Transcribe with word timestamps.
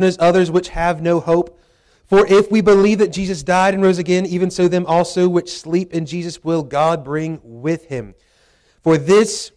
as 0.00 0.16
others 0.20 0.48
which 0.48 0.68
have 0.68 1.02
no 1.02 1.18
hope. 1.18 1.58
For 2.06 2.24
if 2.26 2.52
we 2.52 2.60
believe 2.60 2.98
that 2.98 3.12
Jesus 3.12 3.42
died 3.42 3.74
and 3.74 3.82
rose 3.82 3.98
again, 3.98 4.26
even 4.26 4.48
so 4.48 4.68
them 4.68 4.86
also 4.86 5.28
which 5.28 5.58
sleep 5.58 5.92
in 5.92 6.06
Jesus 6.06 6.44
will 6.44 6.62
God 6.62 7.04
bring 7.04 7.40
with 7.42 7.86
him. 7.86 8.14
For 8.82 8.96
this 8.96 9.50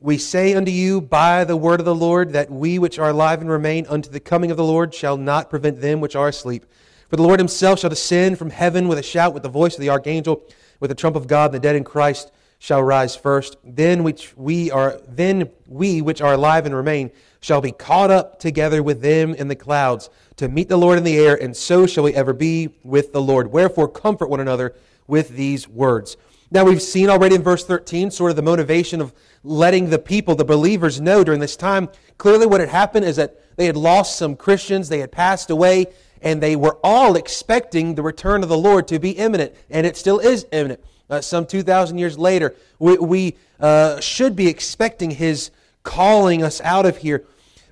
we 0.00 0.16
say 0.16 0.54
unto 0.54 0.70
you 0.70 1.02
by 1.02 1.44
the 1.44 1.58
word 1.58 1.78
of 1.78 1.86
the 1.86 1.94
Lord, 1.94 2.32
that 2.32 2.50
we 2.50 2.78
which 2.78 2.98
are 2.98 3.10
alive 3.10 3.42
and 3.42 3.50
remain 3.50 3.86
unto 3.86 4.10
the 4.10 4.18
coming 4.18 4.50
of 4.50 4.56
the 4.56 4.64
Lord 4.64 4.94
shall 4.94 5.18
not 5.18 5.50
prevent 5.50 5.80
them 5.80 6.00
which 6.00 6.16
are 6.16 6.28
asleep. 6.28 6.64
For 7.10 7.16
the 7.16 7.22
Lord 7.22 7.38
himself 7.38 7.78
shall 7.78 7.90
descend 7.90 8.38
from 8.38 8.48
heaven 8.48 8.88
with 8.88 8.98
a 8.98 9.02
shout, 9.02 9.34
with 9.34 9.42
the 9.42 9.50
voice 9.50 9.74
of 9.74 9.80
the 9.80 9.90
archangel, 9.90 10.42
with 10.80 10.88
the 10.88 10.94
trump 10.94 11.14
of 11.16 11.26
God, 11.26 11.50
and 11.50 11.54
the 11.54 11.60
dead 11.60 11.76
in 11.76 11.84
Christ 11.84 12.32
shall 12.58 12.82
rise 12.82 13.14
first. 13.14 13.58
Then 13.62 14.02
which 14.02 14.34
we 14.36 14.70
are 14.70 14.98
then 15.06 15.50
we 15.68 16.00
which 16.00 16.22
are 16.22 16.32
alive 16.32 16.64
and 16.64 16.74
remain 16.74 17.10
shall 17.42 17.60
be 17.60 17.72
caught 17.72 18.10
up 18.10 18.38
together 18.38 18.82
with 18.82 19.02
them 19.02 19.34
in 19.34 19.48
the 19.48 19.56
clouds 19.56 20.08
to 20.36 20.48
meet 20.48 20.68
the 20.68 20.78
Lord 20.78 20.96
in 20.96 21.04
the 21.04 21.18
air, 21.18 21.34
and 21.34 21.54
so 21.54 21.86
shall 21.86 22.04
we 22.04 22.14
ever 22.14 22.32
be 22.32 22.70
with 22.82 23.12
the 23.12 23.20
Lord. 23.20 23.52
Wherefore 23.52 23.88
comfort 23.88 24.30
one 24.30 24.40
another 24.40 24.74
with 25.06 25.30
these 25.30 25.68
words. 25.68 26.16
Now 26.52 26.64
we've 26.64 26.80
seen 26.80 27.10
already 27.10 27.34
in 27.34 27.42
verse 27.42 27.64
13 27.64 28.10
sort 28.10 28.30
of 28.30 28.36
the 28.36 28.42
motivation 28.42 29.00
of 29.00 29.12
letting 29.42 29.90
the 29.90 29.98
people, 29.98 30.36
the 30.36 30.44
believers, 30.44 31.00
know 31.00 31.24
during 31.24 31.40
this 31.40 31.56
time. 31.56 31.88
Clearly, 32.16 32.46
what 32.46 32.60
had 32.60 32.68
happened 32.68 33.04
is 33.04 33.16
that 33.16 33.40
they 33.56 33.66
had 33.66 33.76
lost 33.76 34.16
some 34.16 34.36
Christians, 34.36 34.88
they 34.88 35.00
had 35.00 35.10
passed 35.10 35.50
away, 35.50 35.86
and 36.20 36.40
they 36.40 36.54
were 36.54 36.78
all 36.84 37.16
expecting 37.16 37.96
the 37.96 38.02
return 38.02 38.44
of 38.44 38.48
the 38.48 38.56
Lord 38.56 38.86
to 38.88 39.00
be 39.00 39.10
imminent, 39.10 39.52
and 39.68 39.84
it 39.84 39.96
still 39.96 40.20
is 40.20 40.46
imminent. 40.52 40.80
Uh, 41.10 41.20
some 41.20 41.44
2,000 41.44 41.98
years 41.98 42.16
later, 42.16 42.54
we, 42.78 42.96
we 42.98 43.36
uh, 43.58 43.98
should 44.00 44.36
be 44.36 44.46
expecting 44.46 45.10
His 45.10 45.50
calling 45.82 46.42
us 46.42 46.60
out 46.60 46.86
of 46.86 46.98
here. 46.98 47.24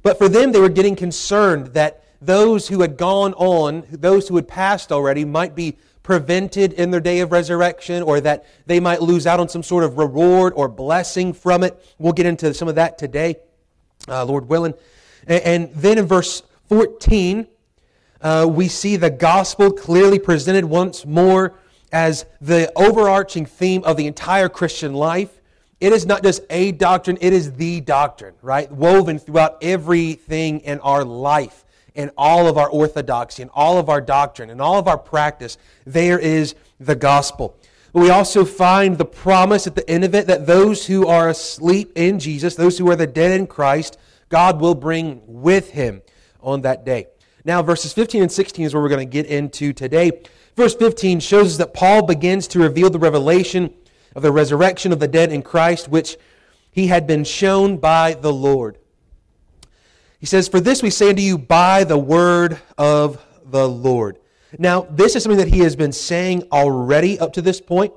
But 0.02 0.18
for 0.18 0.28
them, 0.28 0.52
they 0.52 0.60
were 0.60 0.68
getting 0.68 0.96
concerned 0.96 1.68
that 1.68 2.04
those 2.20 2.68
who 2.68 2.80
had 2.80 2.96
gone 2.96 3.34
on, 3.34 3.84
those 3.90 4.28
who 4.28 4.36
had 4.36 4.48
passed 4.48 4.92
already, 4.92 5.24
might 5.24 5.54
be 5.54 5.76
prevented 6.02 6.72
in 6.72 6.90
their 6.90 7.00
day 7.00 7.20
of 7.20 7.32
resurrection 7.32 8.02
or 8.02 8.20
that 8.20 8.44
they 8.66 8.80
might 8.80 9.00
lose 9.02 9.26
out 9.26 9.40
on 9.40 9.48
some 9.48 9.62
sort 9.62 9.84
of 9.84 9.98
reward 9.98 10.52
or 10.56 10.68
blessing 10.68 11.32
from 11.32 11.62
it. 11.62 11.80
We'll 11.98 12.12
get 12.12 12.26
into 12.26 12.52
some 12.54 12.68
of 12.68 12.74
that 12.76 12.98
today, 12.98 13.36
uh, 14.08 14.24
Lord 14.24 14.48
willing. 14.48 14.74
And, 15.26 15.70
then 15.74 15.98
in 15.98 16.06
verse 16.06 16.42
14, 16.68 17.46
uh, 18.22 18.46
we 18.50 18.68
see 18.68 18.96
the 18.96 19.10
gospel 19.10 19.70
clearly 19.70 20.18
presented 20.18 20.64
once 20.64 21.04
more 21.04 21.58
as 21.92 22.24
the 22.40 22.72
overarching 22.76 23.46
theme 23.46 23.84
of 23.84 23.96
the 23.96 24.06
entire 24.06 24.48
Christian 24.48 24.94
life. 24.94 25.39
It 25.80 25.94
is 25.94 26.04
not 26.04 26.22
just 26.22 26.42
a 26.50 26.72
doctrine, 26.72 27.16
it 27.20 27.32
is 27.32 27.52
the 27.52 27.80
doctrine, 27.80 28.34
right? 28.42 28.70
Woven 28.70 29.18
throughout 29.18 29.58
everything 29.62 30.60
in 30.60 30.78
our 30.80 31.04
life 31.04 31.64
in 31.94 32.10
all 32.16 32.46
of 32.46 32.58
our 32.58 32.68
orthodoxy 32.68 33.42
and 33.42 33.50
all 33.54 33.78
of 33.78 33.88
our 33.88 34.00
doctrine 34.00 34.50
and 34.50 34.60
all 34.60 34.78
of 34.78 34.86
our 34.86 34.98
practice. 34.98 35.56
There 35.86 36.18
is 36.18 36.54
the 36.78 36.94
gospel. 36.94 37.56
We 37.92 38.10
also 38.10 38.44
find 38.44 38.98
the 38.98 39.04
promise 39.04 39.66
at 39.66 39.74
the 39.74 39.88
end 39.90 40.04
of 40.04 40.14
it 40.14 40.28
that 40.28 40.46
those 40.46 40.86
who 40.86 41.08
are 41.08 41.28
asleep 41.28 41.92
in 41.96 42.18
Jesus, 42.18 42.54
those 42.54 42.78
who 42.78 42.88
are 42.90 42.96
the 42.96 43.06
dead 43.06 43.38
in 43.38 43.46
Christ, 43.46 43.98
God 44.28 44.60
will 44.60 44.76
bring 44.76 45.22
with 45.26 45.70
him 45.70 46.02
on 46.40 46.60
that 46.60 46.84
day. 46.84 47.08
Now, 47.44 47.62
verses 47.62 47.92
15 47.92 48.22
and 48.22 48.30
16 48.32 48.66
is 48.66 48.74
where 48.74 48.82
we're 48.82 48.90
going 48.90 49.06
to 49.06 49.10
get 49.10 49.26
into 49.26 49.72
today. 49.72 50.22
Verse 50.56 50.74
15 50.74 51.20
shows 51.20 51.52
us 51.52 51.56
that 51.56 51.74
Paul 51.74 52.06
begins 52.06 52.46
to 52.48 52.60
reveal 52.60 52.90
the 52.90 52.98
revelation 52.98 53.74
of 54.14 54.22
the 54.22 54.32
resurrection 54.32 54.92
of 54.92 54.98
the 54.98 55.08
dead 55.08 55.32
in 55.32 55.42
Christ, 55.42 55.88
which 55.88 56.16
he 56.70 56.86
had 56.86 57.06
been 57.06 57.24
shown 57.24 57.76
by 57.78 58.14
the 58.14 58.32
Lord. 58.32 58.78
He 60.18 60.26
says, 60.26 60.48
For 60.48 60.60
this 60.60 60.82
we 60.82 60.90
say 60.90 61.10
unto 61.10 61.22
you 61.22 61.38
by 61.38 61.84
the 61.84 61.98
word 61.98 62.60
of 62.76 63.24
the 63.44 63.68
Lord. 63.68 64.18
Now, 64.58 64.82
this 64.90 65.16
is 65.16 65.22
something 65.22 65.38
that 65.38 65.48
he 65.48 65.60
has 65.60 65.76
been 65.76 65.92
saying 65.92 66.44
already 66.52 67.18
up 67.18 67.32
to 67.34 67.42
this 67.42 67.60
point, 67.60 67.92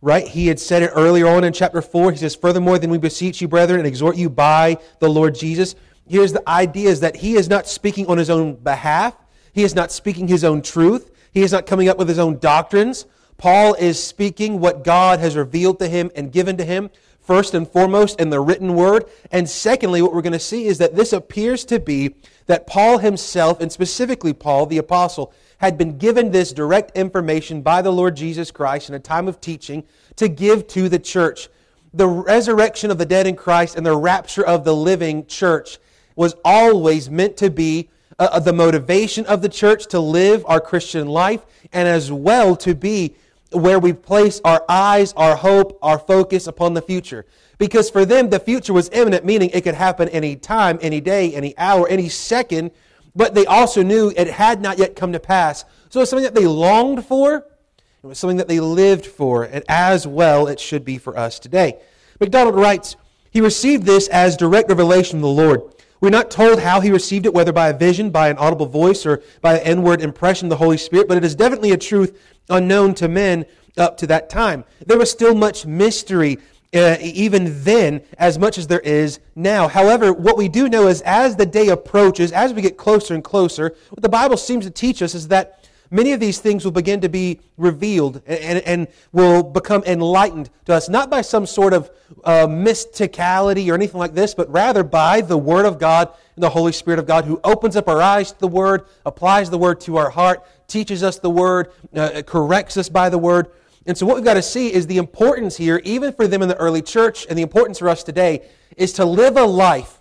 right? 0.00 0.26
He 0.26 0.46
had 0.46 0.58
said 0.58 0.82
it 0.82 0.90
earlier 0.94 1.26
on 1.28 1.44
in 1.44 1.52
chapter 1.52 1.82
4. 1.82 2.12
He 2.12 2.18
says, 2.18 2.34
Furthermore, 2.34 2.78
then 2.78 2.90
we 2.90 2.98
beseech 2.98 3.40
you, 3.40 3.48
brethren, 3.48 3.78
and 3.78 3.86
exhort 3.86 4.16
you 4.16 4.30
by 4.30 4.78
the 5.00 5.08
Lord 5.08 5.34
Jesus. 5.34 5.74
Here's 6.06 6.32
the 6.32 6.48
idea 6.48 6.88
is 6.88 7.00
that 7.00 7.16
he 7.16 7.34
is 7.34 7.48
not 7.48 7.68
speaking 7.68 8.06
on 8.06 8.16
his 8.16 8.30
own 8.30 8.54
behalf. 8.54 9.14
He 9.52 9.62
is 9.62 9.74
not 9.74 9.92
speaking 9.92 10.26
his 10.26 10.44
own 10.44 10.62
truth. 10.62 11.10
He 11.32 11.42
is 11.42 11.52
not 11.52 11.66
coming 11.66 11.88
up 11.88 11.98
with 11.98 12.08
his 12.08 12.18
own 12.18 12.38
doctrines. 12.38 13.04
Paul 13.38 13.74
is 13.74 14.02
speaking 14.02 14.58
what 14.58 14.84
God 14.84 15.20
has 15.20 15.36
revealed 15.36 15.78
to 15.78 15.88
him 15.88 16.10
and 16.16 16.32
given 16.32 16.56
to 16.56 16.64
him 16.64 16.90
first 17.20 17.54
and 17.54 17.68
foremost 17.68 18.20
in 18.20 18.30
the 18.30 18.40
written 18.40 18.74
word. 18.74 19.04
And 19.30 19.48
secondly, 19.48 20.02
what 20.02 20.12
we're 20.12 20.22
going 20.22 20.32
to 20.32 20.40
see 20.40 20.66
is 20.66 20.78
that 20.78 20.96
this 20.96 21.12
appears 21.12 21.64
to 21.66 21.78
be 21.78 22.16
that 22.46 22.66
Paul 22.66 22.98
himself, 22.98 23.60
and 23.60 23.70
specifically 23.70 24.32
Paul, 24.32 24.66
the 24.66 24.78
apostle, 24.78 25.32
had 25.58 25.78
been 25.78 25.98
given 25.98 26.32
this 26.32 26.52
direct 26.52 26.96
information 26.96 27.62
by 27.62 27.80
the 27.80 27.92
Lord 27.92 28.16
Jesus 28.16 28.50
Christ 28.50 28.88
in 28.88 28.94
a 28.94 29.00
time 29.00 29.28
of 29.28 29.40
teaching 29.40 29.84
to 30.16 30.28
give 30.28 30.66
to 30.68 30.88
the 30.88 30.98
church. 30.98 31.48
The 31.94 32.08
resurrection 32.08 32.90
of 32.90 32.98
the 32.98 33.06
dead 33.06 33.26
in 33.26 33.36
Christ 33.36 33.76
and 33.76 33.86
the 33.86 33.96
rapture 33.96 34.44
of 34.44 34.64
the 34.64 34.74
living 34.74 35.26
church 35.26 35.78
was 36.16 36.34
always 36.44 37.08
meant 37.08 37.36
to 37.36 37.50
be 37.50 37.88
uh, 38.18 38.40
the 38.40 38.52
motivation 38.52 39.24
of 39.26 39.42
the 39.42 39.48
church 39.48 39.86
to 39.86 40.00
live 40.00 40.44
our 40.48 40.60
Christian 40.60 41.06
life 41.06 41.46
and 41.72 41.86
as 41.86 42.10
well 42.10 42.56
to 42.56 42.74
be 42.74 43.14
where 43.50 43.78
we 43.78 43.92
place 43.92 44.40
our 44.44 44.64
eyes, 44.68 45.12
our 45.14 45.36
hope, 45.36 45.78
our 45.82 45.98
focus 45.98 46.46
upon 46.46 46.74
the 46.74 46.82
future. 46.82 47.24
Because 47.56 47.90
for 47.90 48.04
them, 48.04 48.30
the 48.30 48.38
future 48.38 48.72
was 48.72 48.90
imminent, 48.92 49.24
meaning 49.24 49.50
it 49.52 49.62
could 49.62 49.74
happen 49.74 50.08
any 50.10 50.36
time, 50.36 50.78
any 50.82 51.00
day, 51.00 51.34
any 51.34 51.56
hour, 51.56 51.88
any 51.88 52.08
second, 52.08 52.70
but 53.16 53.34
they 53.34 53.46
also 53.46 53.82
knew 53.82 54.12
it 54.16 54.28
had 54.28 54.60
not 54.60 54.78
yet 54.78 54.94
come 54.94 55.12
to 55.12 55.20
pass. 55.20 55.64
So 55.88 56.00
it's 56.00 56.10
something 56.10 56.24
that 56.24 56.34
they 56.34 56.46
longed 56.46 57.04
for, 57.04 57.36
it 57.36 58.06
was 58.06 58.18
something 58.18 58.36
that 58.36 58.48
they 58.48 58.60
lived 58.60 59.06
for, 59.06 59.44
and 59.44 59.64
as 59.68 60.06
well 60.06 60.46
it 60.46 60.60
should 60.60 60.84
be 60.84 60.98
for 60.98 61.18
us 61.18 61.38
today. 61.38 61.80
MacDonald 62.20 62.54
writes, 62.54 62.96
He 63.30 63.40
received 63.40 63.84
this 63.84 64.08
as 64.08 64.36
direct 64.36 64.68
revelation 64.68 65.12
from 65.12 65.22
the 65.22 65.28
Lord. 65.28 65.62
We're 66.00 66.10
not 66.10 66.30
told 66.30 66.60
how 66.60 66.80
he 66.80 66.92
received 66.92 67.26
it, 67.26 67.34
whether 67.34 67.52
by 67.52 67.70
a 67.70 67.76
vision, 67.76 68.10
by 68.10 68.28
an 68.28 68.38
audible 68.38 68.66
voice, 68.66 69.04
or 69.04 69.20
by 69.40 69.58
an 69.58 69.66
inward 69.66 70.00
impression 70.00 70.46
of 70.46 70.50
the 70.50 70.56
Holy 70.56 70.78
Spirit, 70.78 71.08
but 71.08 71.16
it 71.16 71.24
is 71.24 71.34
definitely 71.34 71.72
a 71.72 71.76
truth 71.76 72.16
unknown 72.48 72.94
to 72.94 73.08
men 73.08 73.46
up 73.76 73.96
to 73.98 74.06
that 74.08 74.28
time. 74.28 74.64
There 74.86 74.98
was 74.98 75.10
still 75.10 75.34
much 75.34 75.66
mystery 75.66 76.38
uh, 76.74 76.96
even 77.00 77.62
then 77.64 78.02
as 78.18 78.38
much 78.38 78.58
as 78.58 78.66
there 78.66 78.80
is 78.80 79.20
now. 79.34 79.68
However, 79.68 80.12
what 80.12 80.36
we 80.36 80.48
do 80.48 80.68
know 80.68 80.88
is 80.88 81.00
as 81.02 81.36
the 81.36 81.46
day 81.46 81.68
approaches, 81.68 82.30
as 82.32 82.52
we 82.52 82.60
get 82.60 82.76
closer 82.76 83.14
and 83.14 83.24
closer, 83.24 83.74
what 83.90 84.02
the 84.02 84.08
Bible 84.08 84.36
seems 84.36 84.66
to 84.66 84.70
teach 84.70 85.00
us 85.00 85.14
is 85.14 85.28
that 85.28 85.57
many 85.90 86.12
of 86.12 86.20
these 86.20 86.38
things 86.38 86.64
will 86.64 86.72
begin 86.72 87.00
to 87.00 87.08
be 87.08 87.40
revealed 87.56 88.22
and, 88.26 88.58
and, 88.60 88.88
will 89.12 89.42
become 89.42 89.82
enlightened 89.84 90.50
to 90.66 90.74
us, 90.74 90.88
not 90.88 91.10
by 91.10 91.20
some 91.20 91.46
sort 91.46 91.72
of 91.72 91.90
uh, 92.24 92.46
mysticality 92.46 93.70
or 93.70 93.74
anything 93.74 93.98
like 93.98 94.14
this, 94.14 94.34
but 94.34 94.50
rather 94.50 94.82
by 94.82 95.20
the 95.20 95.38
Word 95.38 95.66
of 95.66 95.78
God 95.78 96.10
and 96.36 96.42
the 96.42 96.50
Holy 96.50 96.72
Spirit 96.72 96.98
of 96.98 97.06
God 97.06 97.24
who 97.24 97.40
opens 97.42 97.76
up 97.76 97.88
our 97.88 98.02
eyes 98.02 98.32
to 98.32 98.38
the 98.38 98.48
Word, 98.48 98.84
applies 99.06 99.50
the 99.50 99.58
Word 99.58 99.80
to 99.82 99.96
our 99.96 100.10
heart, 100.10 100.44
teaches 100.68 101.02
us 101.02 101.18
the 101.18 101.30
word, 101.30 101.72
uh, 101.94 102.22
corrects 102.22 102.76
us 102.76 102.88
by 102.88 103.08
the 103.08 103.18
word. 103.18 103.50
And 103.86 103.96
so, 103.96 104.06
what 104.06 104.16
we've 104.16 104.24
got 104.24 104.34
to 104.34 104.42
see 104.42 104.72
is 104.72 104.86
the 104.86 104.98
importance 104.98 105.56
here, 105.56 105.80
even 105.82 106.12
for 106.12 106.28
them 106.28 106.42
in 106.42 106.48
the 106.48 106.56
early 106.56 106.82
church, 106.82 107.26
and 107.28 107.36
the 107.36 107.42
importance 107.42 107.78
for 107.78 107.88
us 107.88 108.04
today, 108.04 108.46
is 108.76 108.92
to 108.94 109.04
live 109.04 109.36
a 109.36 109.44
life 109.44 110.00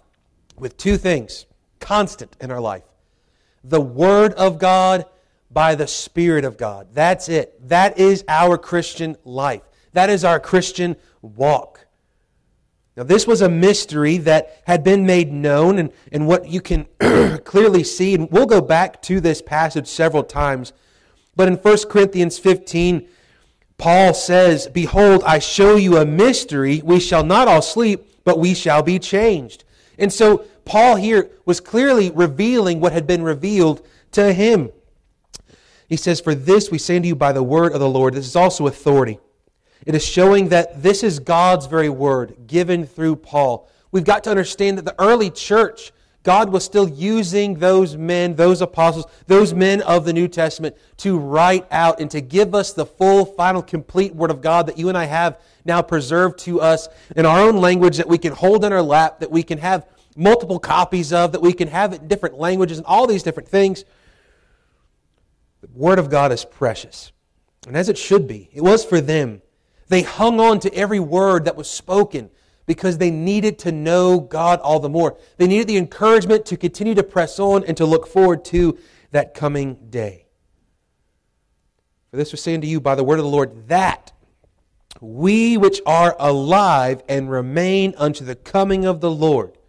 with 0.57 0.77
two 0.77 0.97
things 0.97 1.45
constant 1.79 2.35
in 2.41 2.51
our 2.51 2.59
life 2.59 2.83
the 3.63 3.81
Word 3.81 4.33
of 4.33 4.59
God 4.59 5.05
by 5.57 5.73
the 5.73 5.87
Spirit 5.87 6.45
of 6.45 6.55
God. 6.55 6.89
That's 6.93 7.29
it. 7.29 7.67
That 7.69 7.97
is 7.97 8.23
our 8.27 8.59
Christian 8.59 9.17
life. 9.23 9.63
That 9.93 10.11
is 10.11 10.23
our 10.23 10.39
Christian 10.39 10.95
walk. 11.23 11.87
Now, 12.95 13.01
this 13.01 13.25
was 13.25 13.41
a 13.41 13.49
mystery 13.49 14.17
that 14.19 14.61
had 14.67 14.83
been 14.83 15.07
made 15.07 15.31
known, 15.31 15.79
and, 15.79 15.91
and 16.11 16.27
what 16.27 16.47
you 16.47 16.61
can 16.61 16.85
clearly 17.43 17.83
see, 17.83 18.13
and 18.13 18.29
we'll 18.29 18.45
go 18.45 18.61
back 18.61 19.01
to 19.01 19.19
this 19.19 19.41
passage 19.41 19.87
several 19.87 20.23
times. 20.23 20.73
But 21.35 21.47
in 21.47 21.55
1 21.55 21.77
Corinthians 21.89 22.37
15, 22.37 23.07
Paul 23.79 24.13
says, 24.13 24.67
Behold, 24.67 25.23
I 25.25 25.39
show 25.39 25.75
you 25.75 25.97
a 25.97 26.05
mystery. 26.05 26.83
We 26.85 26.99
shall 26.99 27.23
not 27.23 27.47
all 27.47 27.63
sleep, 27.63 28.23
but 28.23 28.37
we 28.37 28.53
shall 28.53 28.83
be 28.83 28.99
changed. 28.99 29.63
And 29.97 30.13
so, 30.13 30.45
Paul 30.65 30.97
here 30.97 31.31
was 31.45 31.59
clearly 31.59 32.11
revealing 32.11 32.79
what 32.79 32.93
had 32.93 33.07
been 33.07 33.23
revealed 33.23 33.83
to 34.11 34.33
him. 34.33 34.69
He 35.87 35.95
says, 35.95 36.19
For 36.19 36.35
this 36.35 36.69
we 36.69 36.77
say 36.77 36.97
unto 36.97 37.07
you 37.07 37.15
by 37.15 37.31
the 37.31 37.43
word 37.43 37.73
of 37.73 37.79
the 37.79 37.89
Lord. 37.89 38.13
This 38.13 38.27
is 38.27 38.35
also 38.35 38.67
authority. 38.67 39.19
It 39.85 39.95
is 39.95 40.05
showing 40.05 40.49
that 40.49 40.83
this 40.83 41.03
is 41.03 41.19
God's 41.19 41.65
very 41.65 41.89
word 41.89 42.35
given 42.47 42.85
through 42.85 43.17
Paul. 43.17 43.69
We've 43.91 44.03
got 44.03 44.23
to 44.25 44.29
understand 44.29 44.77
that 44.77 44.85
the 44.85 44.95
early 44.99 45.29
church, 45.29 45.93
God 46.23 46.51
was 46.51 46.65
still 46.65 46.89
using 46.89 47.55
those 47.55 47.95
men, 47.95 48.35
those 48.35 48.61
apostles, 48.61 49.05
those 49.27 49.53
men 49.53 49.81
of 49.81 50.03
the 50.03 50.11
New 50.11 50.27
Testament 50.27 50.75
to 50.97 51.17
write 51.17 51.65
out 51.71 52.01
and 52.01 52.11
to 52.11 52.19
give 52.19 52.53
us 52.53 52.73
the 52.73 52.85
full, 52.85 53.25
final, 53.25 53.61
complete 53.61 54.13
Word 54.13 54.29
of 54.29 54.41
God 54.41 54.67
that 54.67 54.77
you 54.77 54.89
and 54.89 54.97
I 54.97 55.05
have 55.05 55.39
now 55.63 55.81
preserved 55.81 56.39
to 56.39 56.59
us 56.59 56.89
in 57.15 57.25
our 57.25 57.39
own 57.39 57.57
language 57.57 57.95
that 57.97 58.09
we 58.09 58.17
can 58.17 58.33
hold 58.33 58.65
in 58.65 58.73
our 58.73 58.81
lap, 58.81 59.21
that 59.21 59.31
we 59.31 59.43
can 59.43 59.57
have 59.59 59.87
multiple 60.17 60.59
copies 60.59 61.13
of, 61.13 61.31
that 61.31 61.41
we 61.41 61.53
can 61.53 61.69
have 61.69 61.93
it 61.93 62.01
in 62.01 62.07
different 62.09 62.37
languages 62.37 62.77
and 62.77 62.87
all 62.87 63.07
these 63.07 63.23
different 63.23 63.47
things. 63.47 63.85
Word 65.77 65.99
of 65.99 66.09
God 66.09 66.31
is 66.31 66.43
precious, 66.43 67.11
and 67.67 67.77
as 67.77 67.87
it 67.87 67.99
should 67.99 68.27
be. 68.27 68.49
It 68.51 68.61
was 68.61 68.83
for 68.83 68.99
them. 68.99 69.43
They 69.89 70.01
hung 70.01 70.39
on 70.39 70.59
to 70.61 70.73
every 70.73 70.99
word 70.99 71.45
that 71.45 71.55
was 71.55 71.69
spoken 71.69 72.31
because 72.65 72.97
they 72.97 73.11
needed 73.11 73.59
to 73.59 73.71
know 73.71 74.19
God 74.19 74.59
all 74.61 74.79
the 74.79 74.89
more. 74.89 75.17
They 75.37 75.45
needed 75.45 75.67
the 75.67 75.77
encouragement 75.77 76.47
to 76.47 76.57
continue 76.57 76.95
to 76.95 77.03
press 77.03 77.37
on 77.37 77.63
and 77.63 77.77
to 77.77 77.85
look 77.85 78.07
forward 78.07 78.43
to 78.45 78.75
that 79.11 79.35
coming 79.35 79.75
day. 79.91 80.25
For 82.09 82.17
this 82.17 82.31
was 82.31 82.41
saying 82.41 82.61
to 82.61 82.67
you 82.67 82.81
by 82.81 82.95
the 82.95 83.03
word 83.03 83.19
of 83.19 83.25
the 83.25 83.31
Lord 83.31 83.67
that 83.67 84.13
we 84.99 85.57
which 85.57 85.79
are 85.85 86.15
alive 86.17 87.03
and 87.07 87.29
remain 87.29 87.93
unto 87.99 88.25
the 88.25 88.35
coming 88.35 88.83
of 88.83 88.99
the 88.99 89.11
Lord 89.11 89.59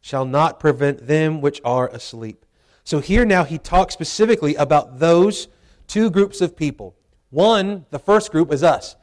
shall 0.00 0.24
not 0.24 0.60
prevent 0.60 1.08
them 1.08 1.40
which 1.40 1.60
are 1.64 1.88
asleep. 1.88 2.46
So 2.84 3.00
here 3.00 3.24
now 3.24 3.44
he 3.44 3.58
talks 3.58 3.94
specifically 3.94 4.54
about 4.56 4.98
those 4.98 5.48
two 5.86 6.10
groups 6.10 6.40
of 6.40 6.56
people. 6.56 6.94
One, 7.30 7.86
the 7.90 7.98
first 7.98 8.32
group 8.32 8.52
is 8.52 8.62
us, 8.62 8.96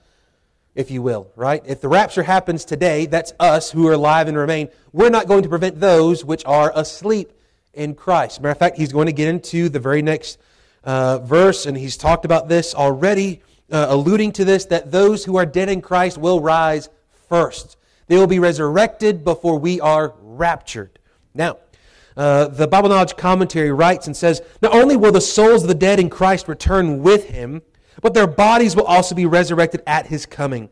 if 0.75 0.91
you 0.91 1.01
will, 1.01 1.31
right? 1.35 1.63
If 1.65 1.81
the 1.81 1.88
rapture 1.88 2.24
happens 2.24 2.65
today, 2.65 3.06
that's 3.06 3.33
us 3.39 3.71
who 3.71 3.88
are 3.88 3.94
alive 3.94 4.27
and 4.27 4.38
remain. 4.38 4.69
We're 4.91 5.09
not 5.09 5.27
going 5.27 5.44
to 5.44 5.50
prevent 5.50 5.79
those 5.79 6.25
which 6.25 6.44
are 6.45 6.71
asleep 6.75 7.31
in 7.74 7.95
Christ. 7.95 8.41
Matter 8.41 8.51
of 8.51 8.57
fact, 8.57 8.77
he's 8.77 8.91
going 8.91 9.06
to 9.06 9.13
get 9.13 9.27
into 9.27 9.69
the 9.69 9.80
very 9.80 10.01
next 10.01 10.39
uh, 10.83 11.19
verse, 11.19 11.65
and 11.65 11.77
he's 11.77 11.95
talked 11.97 12.25
about 12.25 12.50
this 12.50 12.73
already, 12.73 13.41
uh, 13.71 13.88
alluding 13.89 14.31
to 14.33 14.45
this, 14.45 14.65
that 14.65 14.91
those 14.91 15.25
who 15.25 15.38
are 15.38 15.45
dead 15.45 15.69
in 15.69 15.81
Christ 15.81 16.18
will 16.18 16.41
rise 16.41 16.89
first. 17.30 17.77
They 18.07 18.18
will 18.18 18.27
be 18.27 18.39
resurrected 18.39 19.23
before 19.23 19.59
we 19.59 19.81
are 19.81 20.13
raptured. 20.21 21.00
Now, 21.33 21.57
uh, 22.17 22.47
the 22.47 22.67
Bible 22.67 22.89
Knowledge 22.89 23.15
Commentary 23.15 23.71
writes 23.71 24.07
and 24.07 24.17
says, 24.17 24.41
Not 24.61 24.73
only 24.73 24.97
will 24.97 25.11
the 25.11 25.21
souls 25.21 25.61
of 25.61 25.67
the 25.67 25.75
dead 25.75 25.99
in 25.99 26.09
Christ 26.09 26.47
return 26.47 27.03
with 27.03 27.29
him, 27.29 27.61
but 28.01 28.15
their 28.15 28.27
bodies 28.27 28.75
will 28.75 28.85
also 28.85 29.13
be 29.13 29.27
resurrected 29.27 29.83
at 29.85 30.07
his 30.07 30.25
coming. 30.25 30.69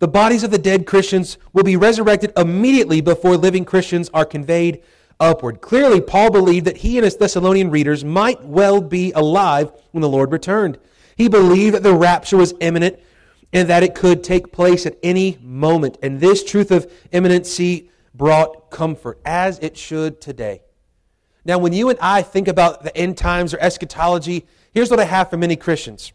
The 0.00 0.08
bodies 0.08 0.42
of 0.42 0.50
the 0.50 0.58
dead 0.58 0.86
Christians 0.86 1.38
will 1.54 1.62
be 1.62 1.76
resurrected 1.76 2.32
immediately 2.36 3.00
before 3.00 3.36
living 3.38 3.64
Christians 3.64 4.10
are 4.12 4.26
conveyed 4.26 4.82
upward. 5.18 5.62
Clearly, 5.62 6.00
Paul 6.00 6.30
believed 6.30 6.66
that 6.66 6.78
he 6.78 6.98
and 6.98 7.04
his 7.04 7.16
Thessalonian 7.16 7.70
readers 7.70 8.04
might 8.04 8.44
well 8.44 8.80
be 8.80 9.12
alive 9.12 9.72
when 9.92 10.02
the 10.02 10.08
Lord 10.08 10.30
returned. 10.30 10.78
He 11.16 11.28
believed 11.28 11.74
that 11.74 11.82
the 11.82 11.94
rapture 11.94 12.36
was 12.36 12.52
imminent 12.60 12.98
and 13.52 13.68
that 13.68 13.82
it 13.82 13.94
could 13.94 14.22
take 14.22 14.52
place 14.52 14.84
at 14.84 14.98
any 15.02 15.38
moment. 15.40 15.96
And 16.02 16.20
this 16.20 16.44
truth 16.44 16.70
of 16.70 16.90
imminency 17.12 17.90
brought 18.14 18.70
comfort, 18.70 19.20
as 19.24 19.58
it 19.60 19.76
should 19.76 20.20
today. 20.20 20.62
Now, 21.44 21.58
when 21.58 21.72
you 21.72 21.88
and 21.88 21.98
I 22.00 22.22
think 22.22 22.48
about 22.48 22.84
the 22.84 22.96
end 22.96 23.16
times 23.16 23.52
or 23.52 23.58
eschatology, 23.60 24.46
here's 24.72 24.90
what 24.90 25.00
I 25.00 25.04
have 25.04 25.30
for 25.30 25.36
many 25.36 25.56
Christians. 25.56 26.12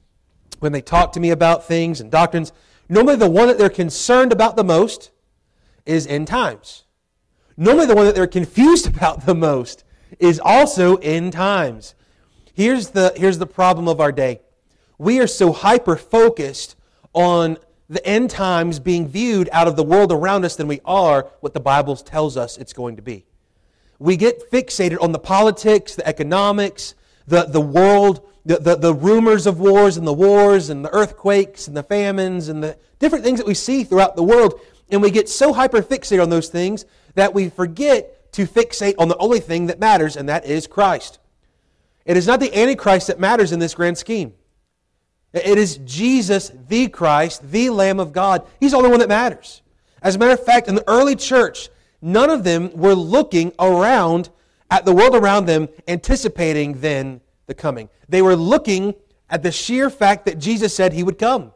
When 0.59 0.71
they 0.71 0.81
talk 0.81 1.11
to 1.13 1.19
me 1.19 1.31
about 1.31 1.65
things 1.65 1.99
and 1.99 2.09
doctrines, 2.09 2.53
normally 2.87 3.17
the 3.17 3.29
one 3.29 3.47
that 3.47 3.57
they're 3.57 3.69
concerned 3.69 4.31
about 4.31 4.55
the 4.55 4.63
most 4.63 5.11
is 5.85 6.07
end 6.07 6.27
times. 6.27 6.83
Normally, 7.57 7.87
the 7.87 7.95
one 7.95 8.05
that 8.05 8.15
they're 8.15 8.27
confused 8.27 8.87
about 8.95 9.25
the 9.25 9.35
most 9.35 9.83
is 10.19 10.39
also 10.39 10.95
end 10.97 11.33
times. 11.33 11.95
Here's 12.53 12.89
the, 12.89 13.13
here's 13.15 13.39
the 13.39 13.47
problem 13.47 13.87
of 13.87 13.99
our 13.99 14.11
day. 14.11 14.41
We 14.97 15.19
are 15.19 15.27
so 15.27 15.51
hyper 15.51 15.95
focused 15.95 16.75
on 17.13 17.57
the 17.89 18.05
end 18.05 18.29
times 18.29 18.79
being 18.79 19.07
viewed 19.07 19.49
out 19.51 19.67
of 19.67 19.75
the 19.75 19.83
world 19.83 20.11
around 20.11 20.43
us 20.43 20.55
than 20.55 20.67
we 20.67 20.81
are 20.85 21.29
what 21.39 21.53
the 21.53 21.59
Bible 21.59 21.95
tells 21.95 22.35
us 22.35 22.57
it's 22.57 22.73
going 22.73 22.95
to 22.95 23.01
be. 23.01 23.25
We 23.99 24.17
get 24.17 24.51
fixated 24.51 25.01
on 25.01 25.11
the 25.11 25.19
politics, 25.19 25.95
the 25.95 26.07
economics, 26.07 26.95
the, 27.27 27.43
the 27.43 27.61
world, 27.61 28.27
the, 28.45 28.57
the, 28.57 28.75
the 28.75 28.93
rumors 28.93 29.47
of 29.47 29.59
wars 29.59 29.97
and 29.97 30.07
the 30.07 30.13
wars 30.13 30.69
and 30.69 30.85
the 30.85 30.93
earthquakes 30.93 31.67
and 31.67 31.75
the 31.75 31.83
famines 31.83 32.47
and 32.47 32.63
the 32.63 32.77
different 32.99 33.25
things 33.25 33.39
that 33.39 33.47
we 33.47 33.53
see 33.53 33.83
throughout 33.83 34.15
the 34.15 34.23
world. 34.23 34.59
And 34.89 35.01
we 35.01 35.11
get 35.11 35.27
so 35.27 35.51
hyper 35.51 35.81
fixated 35.81 36.21
on 36.21 36.29
those 36.29 36.47
things 36.47 36.85
that 37.15 37.33
we 37.33 37.49
forget 37.49 38.31
to 38.33 38.45
fixate 38.45 38.95
on 38.97 39.09
the 39.09 39.17
only 39.17 39.39
thing 39.39 39.67
that 39.67 39.79
matters, 39.79 40.15
and 40.15 40.29
that 40.29 40.45
is 40.45 40.67
Christ. 40.67 41.19
It 42.05 42.15
is 42.15 42.27
not 42.27 42.39
the 42.39 42.57
Antichrist 42.57 43.07
that 43.07 43.19
matters 43.19 43.51
in 43.51 43.59
this 43.59 43.73
grand 43.73 43.97
scheme. 43.97 44.33
It 45.33 45.57
is 45.57 45.77
Jesus, 45.79 46.51
the 46.69 46.87
Christ, 46.87 47.51
the 47.51 47.69
Lamb 47.69 47.99
of 47.99 48.13
God. 48.13 48.47
He's 48.59 48.71
the 48.71 48.77
only 48.77 48.89
one 48.89 48.99
that 48.99 49.09
matters. 49.09 49.61
As 50.01 50.15
a 50.15 50.19
matter 50.19 50.31
of 50.31 50.45
fact, 50.45 50.67
in 50.67 50.75
the 50.75 50.87
early 50.87 51.15
church, 51.15 51.69
none 52.01 52.29
of 52.29 52.43
them 52.43 52.71
were 52.73 52.93
looking 52.93 53.51
around 53.59 54.29
at 54.69 54.85
the 54.85 54.93
world 54.93 55.15
around 55.15 55.45
them, 55.45 55.69
anticipating 55.87 56.81
then 56.81 57.21
the 57.45 57.53
coming. 57.53 57.89
They 58.09 58.21
were 58.21 58.35
looking 58.35 58.95
at 59.29 59.43
the 59.43 59.51
sheer 59.51 59.89
fact 59.89 60.25
that 60.25 60.39
Jesus 60.39 60.75
said 60.75 60.93
he 60.93 61.03
would 61.03 61.17
come. 61.17 61.53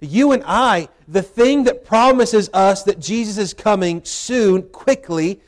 You 0.00 0.32
and 0.32 0.42
I, 0.46 0.88
the 1.06 1.22
thing 1.22 1.64
that 1.64 1.84
promises 1.84 2.48
us 2.54 2.84
that 2.84 3.00
Jesus 3.00 3.36
is 3.36 3.52
coming 3.52 4.02
soon, 4.04 4.62
quickly, 4.62 5.40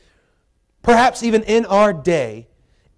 perhaps 0.82 1.22
even 1.22 1.42
in 1.44 1.64
our 1.66 1.92
day, 1.92 2.48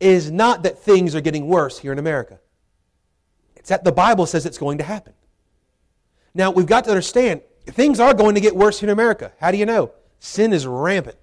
is 0.01 0.31
not 0.31 0.65
that 0.65 0.79
things 0.79 1.15
are 1.15 1.21
getting 1.21 1.47
worse 1.47 1.79
here 1.79 1.93
in 1.93 1.99
America. 1.99 2.41
It's 3.55 3.69
that 3.69 3.85
the 3.85 3.93
Bible 3.93 4.27
says 4.27 4.45
it's 4.45 4.59
going 4.59 4.79
to 4.79 4.85
happen. 4.85 5.13
Now, 6.35 6.51
we've 6.51 6.67
got 6.67 6.85
to 6.85 6.91
understand, 6.91 7.43
things 7.67 8.01
are 8.01 8.13
going 8.13 8.35
to 8.35 8.41
get 8.41 8.57
worse 8.57 8.81
here 8.81 8.89
in 8.89 8.93
America. 8.93 9.33
How 9.39 9.53
do 9.53 9.57
you 9.57 9.67
know? 9.67 9.93
Sin 10.25 10.53
is 10.53 10.67
rampant. 10.67 11.17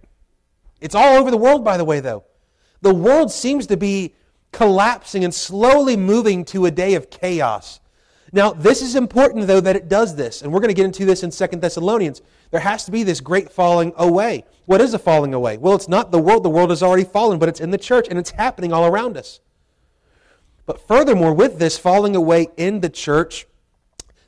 It's 0.80 0.95
all 0.95 1.18
over 1.18 1.31
the 1.31 1.38
world, 1.38 1.63
by 1.63 1.77
the 1.77 1.86
way, 1.86 2.00
though. 2.00 2.24
The 2.81 2.94
world 2.94 3.31
seems 3.31 3.68
to 3.68 3.77
be 3.77 4.15
collapsing 4.51 5.24
and 5.24 5.33
slowly 5.33 5.95
moving 5.95 6.44
to 6.45 6.65
a 6.65 6.71
day 6.71 6.95
of 6.95 7.09
chaos 7.09 7.81
now, 8.33 8.53
this 8.53 8.81
is 8.81 8.95
important, 8.95 9.48
though, 9.48 9.59
that 9.59 9.75
it 9.75 9.89
does 9.89 10.15
this. 10.15 10.42
And 10.42 10.53
we're 10.53 10.62
going 10.62 10.69
to 10.69 10.75
get 10.75 10.86
into 10.86 11.06
this 11.06 11.24
in 11.24 11.31
Second 11.31 11.62
Thessalonians. 11.62 12.21
There 12.51 12.62
has 12.62 12.86
to 12.86 12.92
be 12.92 13.03
this 13.03 13.19
great 13.19 13.51
falling 13.51 13.94
away. 13.98 14.45
What 14.65 14.80
is 14.80 14.94
a 14.94 15.00
falling 15.00 15.33
away? 15.33 15.57
Well, 15.57 15.75
it's 15.75 15.89
not 15.89 16.12
the 16.12 16.19
world. 16.19 16.44
The 16.44 16.50
world 16.50 16.69
has 16.69 16.81
already 16.81 17.03
fallen, 17.03 17.39
but 17.39 17.50
it's 17.50 17.59
in 17.59 17.71
the 17.71 17.77
church, 17.77 18.07
and 18.09 18.18
it's 18.18 18.31
happening 18.31 18.71
all 18.71 18.86
around 18.86 19.18
us. 19.18 19.42
But 20.65 20.88
furthermore, 20.88 21.33
with 21.33 21.59
this 21.59 21.77
falling 21.77 22.15
away 22.15 22.48
in 22.56 22.80
the 22.80 22.89
church, 22.89 23.48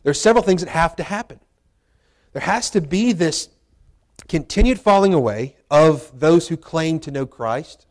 there 0.04 0.12
are 0.12 0.16
several 0.16 0.44
things 0.44 0.62
that 0.62 0.72
have 0.72 0.98
to 0.98 1.04
happen. 1.04 1.40
There 2.34 2.42
has 2.42 2.70
to 2.72 2.82
be 2.82 3.14
this 3.14 3.48
continued 4.28 4.80
falling 4.80 5.14
away 5.14 5.58
of 5.70 6.20
those 6.20 6.48
who 6.48 6.58
claim 6.58 7.00
to 7.00 7.12
know 7.12 7.26
Christ. 7.26 7.86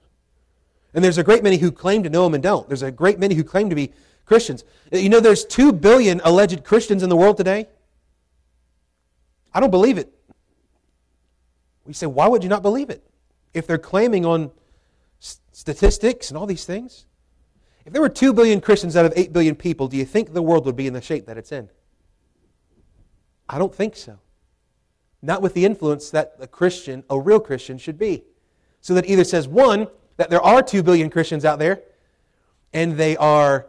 And 0.94 1.05
there's 1.05 1.19
a 1.19 1.25
great 1.25 1.43
many 1.43 1.58
who 1.58 1.70
claim 1.70 2.02
to 2.02 2.11
know 2.11 2.26
Him 2.26 2.34
and 2.34 2.43
don't. 2.43 2.69
There's 2.69 2.82
a 2.82 2.90
great 2.90 3.19
many 3.19 3.34
who 3.34 3.44
claim 3.44 3.70
to 3.70 3.75
be 3.75 3.93
Christians. 4.25 4.64
You 4.91 5.08
know, 5.08 5.20
there's 5.20 5.44
2 5.44 5.72
billion 5.72 6.20
alleged 6.24 6.65
Christians 6.65 7.03
in 7.03 7.08
the 7.08 7.17
world 7.17 7.36
today. 7.36 7.69
I 9.55 9.60
don't 9.60 9.70
believe 9.70 9.98
it. 9.98 10.12
We 11.84 11.93
say, 11.93 12.06
why 12.06 12.29
would 12.29 12.43
you 12.43 12.48
not 12.48 12.62
believe 12.62 12.91
it? 12.91 13.05
If 13.53 13.67
they're 13.67 13.79
claiming 13.79 14.24
on 14.24 14.51
statistics 15.53 16.31
and 16.31 16.39
all 16.39 16.46
these 16.46 16.65
things. 16.65 17.06
If 17.84 17.93
there 17.93 18.03
were 18.03 18.08
2 18.08 18.32
billion 18.32 18.60
Christians 18.60 18.96
out 18.96 19.05
of 19.05 19.12
8 19.15 19.32
billion 19.32 19.55
people, 19.55 19.89
do 19.89 19.96
you 19.96 20.05
think 20.05 20.32
the 20.32 20.43
world 20.43 20.67
would 20.67 20.77
be 20.77 20.86
in 20.86 20.93
the 20.93 21.01
shape 21.01 21.27
that 21.27 21.36
it's 21.36 21.53
in? 21.53 21.69
I 23.48 23.58
don't 23.58 23.74
think 23.74 23.96
so. 23.96 24.19
Not 25.22 25.41
with 25.41 25.55
the 25.55 25.64
influence 25.64 26.10
that 26.10 26.34
a 26.41 26.46
Christian, 26.46 27.05
a 27.08 27.19
real 27.19 27.41
Christian, 27.41 27.79
should 27.79 27.98
be. 27.98 28.24
So 28.81 28.94
that 28.94 29.08
either 29.08 29.24
says, 29.24 29.46
one, 29.46 29.86
that 30.17 30.29
there 30.29 30.43
are 30.43 30.62
2 30.62 30.82
billion 30.82 31.08
Christians 31.08 31.44
out 31.44 31.60
there, 31.60 31.82
and 32.72 32.96
they 32.96 33.17
are 33.17 33.67